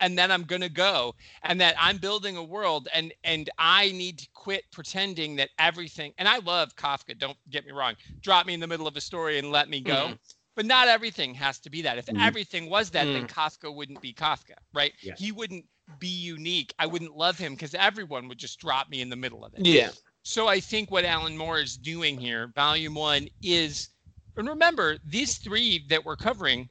[0.00, 3.92] and then I'm going to go and that I'm building a world and and I
[3.92, 7.94] need to quit pretending that everything and I love Kafka, don't get me wrong.
[8.22, 10.08] Drop me in the middle of a story and let me go.
[10.08, 10.18] Mhm.
[10.56, 11.98] But not everything has to be that.
[11.98, 12.24] If Mhm.
[12.24, 14.92] everything was that, then Kafka wouldn't be Kafka, right?
[15.02, 15.14] Yeah.
[15.16, 15.66] He wouldn't
[15.98, 16.72] be unique.
[16.78, 19.66] I wouldn't love him because everyone would just drop me in the middle of it.
[19.66, 19.90] Yeah.
[20.22, 23.90] So I think what Alan Moore is doing here, volume one, is,
[24.36, 26.70] and remember, these three that we're covering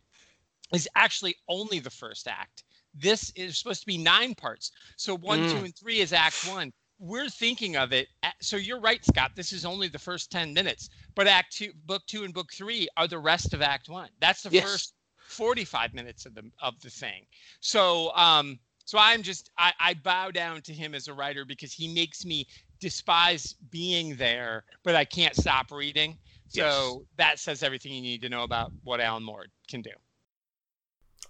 [0.74, 2.64] is actually only the first act.
[2.94, 4.72] This is supposed to be nine parts.
[4.98, 5.48] So one, Mm.
[5.48, 6.72] two, and three is act one.
[7.00, 8.08] We're thinking of it.
[8.42, 9.32] So you're right, Scott.
[9.36, 10.90] This is only the first 10 minutes.
[11.16, 14.10] But act two, book two, and book three are the rest of act one.
[14.20, 14.64] That's the Yes.
[14.64, 14.94] first
[15.28, 17.26] 45 minutes of the of the thing.
[17.60, 21.74] So um, so I'm just I, I bow down to him as a writer because
[21.74, 22.48] he makes me
[22.80, 26.18] despise being there, but I can't stop reading.
[26.48, 29.92] So that says everything you need to know about what Alan Moore can do.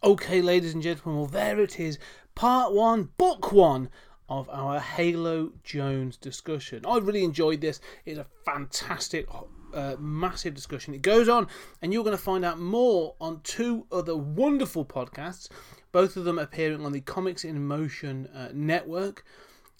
[0.03, 1.97] Okay, ladies and gentlemen, well, there it is.
[2.35, 3.87] Part one, book one
[4.27, 6.83] of our Halo Jones discussion.
[6.85, 7.79] I really enjoyed this.
[8.03, 9.29] It's a fantastic,
[9.73, 10.93] uh, massive discussion.
[10.93, 11.47] It goes on,
[11.81, 15.47] and you're going to find out more on two other wonderful podcasts,
[15.93, 19.23] both of them appearing on the Comics in Motion uh, network.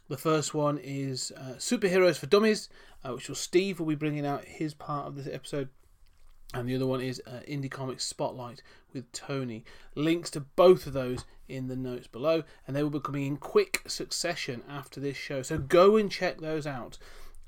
[0.08, 2.70] The first one is uh, Superheroes for Dummies,
[3.04, 5.68] uh, which will Steve will be bringing out his part of this episode
[6.54, 8.62] and the other one is uh, Indie Comics Spotlight
[8.94, 9.64] with Tony.
[9.96, 13.38] Links to both of those in the notes below, and they will be coming in
[13.38, 15.42] quick succession after this show.
[15.42, 16.98] So go and check those out.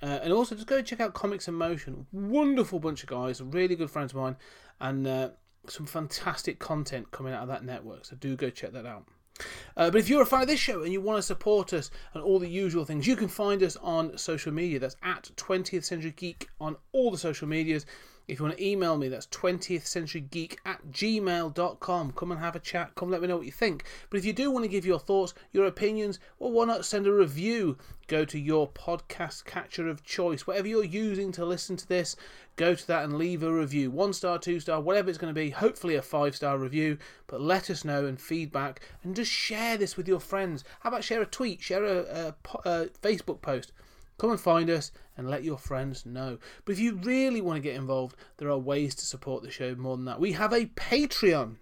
[0.01, 2.05] Uh, and also just go check out Comics in Motion.
[2.11, 4.35] Wonderful bunch of guys, really good friends of mine,
[4.81, 5.29] and uh,
[5.67, 8.05] some fantastic content coming out of that network.
[8.05, 9.05] So do go check that out.
[9.75, 11.91] Uh, but if you're a fan of this show and you want to support us
[12.13, 14.79] and all the usual things, you can find us on social media.
[14.79, 17.85] That's at 20th Century Geek on all the social medias.
[18.27, 22.11] If you want to email me, that's 20th Century Geek at gmail.com.
[22.13, 22.95] Come and have a chat.
[22.95, 23.83] Come let me know what you think.
[24.09, 27.05] But if you do want to give your thoughts, your opinions, well, why not send
[27.05, 27.77] a review?
[28.07, 30.47] Go to your podcast catcher of choice.
[30.47, 32.15] Whatever you're using to listen to this,
[32.55, 33.91] go to that and leave a review.
[33.91, 35.51] One star, two star, whatever it's going to be.
[35.51, 36.97] Hopefully a five star review.
[37.27, 40.63] But let us know and feedback and just share this with your friends.
[40.79, 42.35] How about share a tweet, share a, a,
[42.67, 43.71] a Facebook post?
[44.17, 46.37] Come and find us and let your friends know.
[46.63, 49.75] But if you really want to get involved, there are ways to support the show
[49.75, 50.19] more than that.
[50.19, 51.57] We have a Patreon.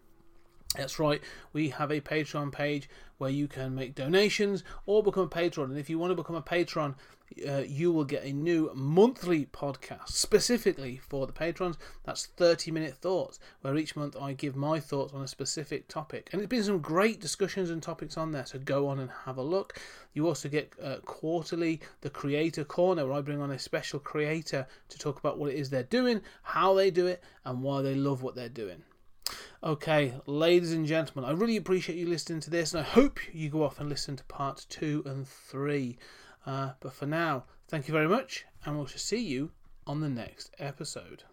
[0.76, 2.90] That's right, we have a Patreon page
[3.20, 5.70] where you can make donations or become a patron.
[5.70, 6.96] And if you want to become a patron,
[7.48, 11.78] uh, you will get a new monthly podcast specifically for the patrons.
[12.04, 16.30] That's 30 minute thoughts, where each month I give my thoughts on a specific topic.
[16.32, 19.38] And it's been some great discussions and topics on there, so go on and have
[19.38, 19.80] a look.
[20.14, 24.68] You also get uh, quarterly the Creator Corner, where I bring on a special creator
[24.90, 27.96] to talk about what it is they're doing, how they do it, and why they
[27.96, 28.84] love what they're doing.
[29.64, 33.50] Okay, ladies and gentlemen, I really appreciate you listening to this, and I hope you
[33.50, 35.98] go off and listen to part two and three.
[36.46, 39.52] Uh, but for now, thank you very much, and we'll see you
[39.88, 41.24] on the next episode.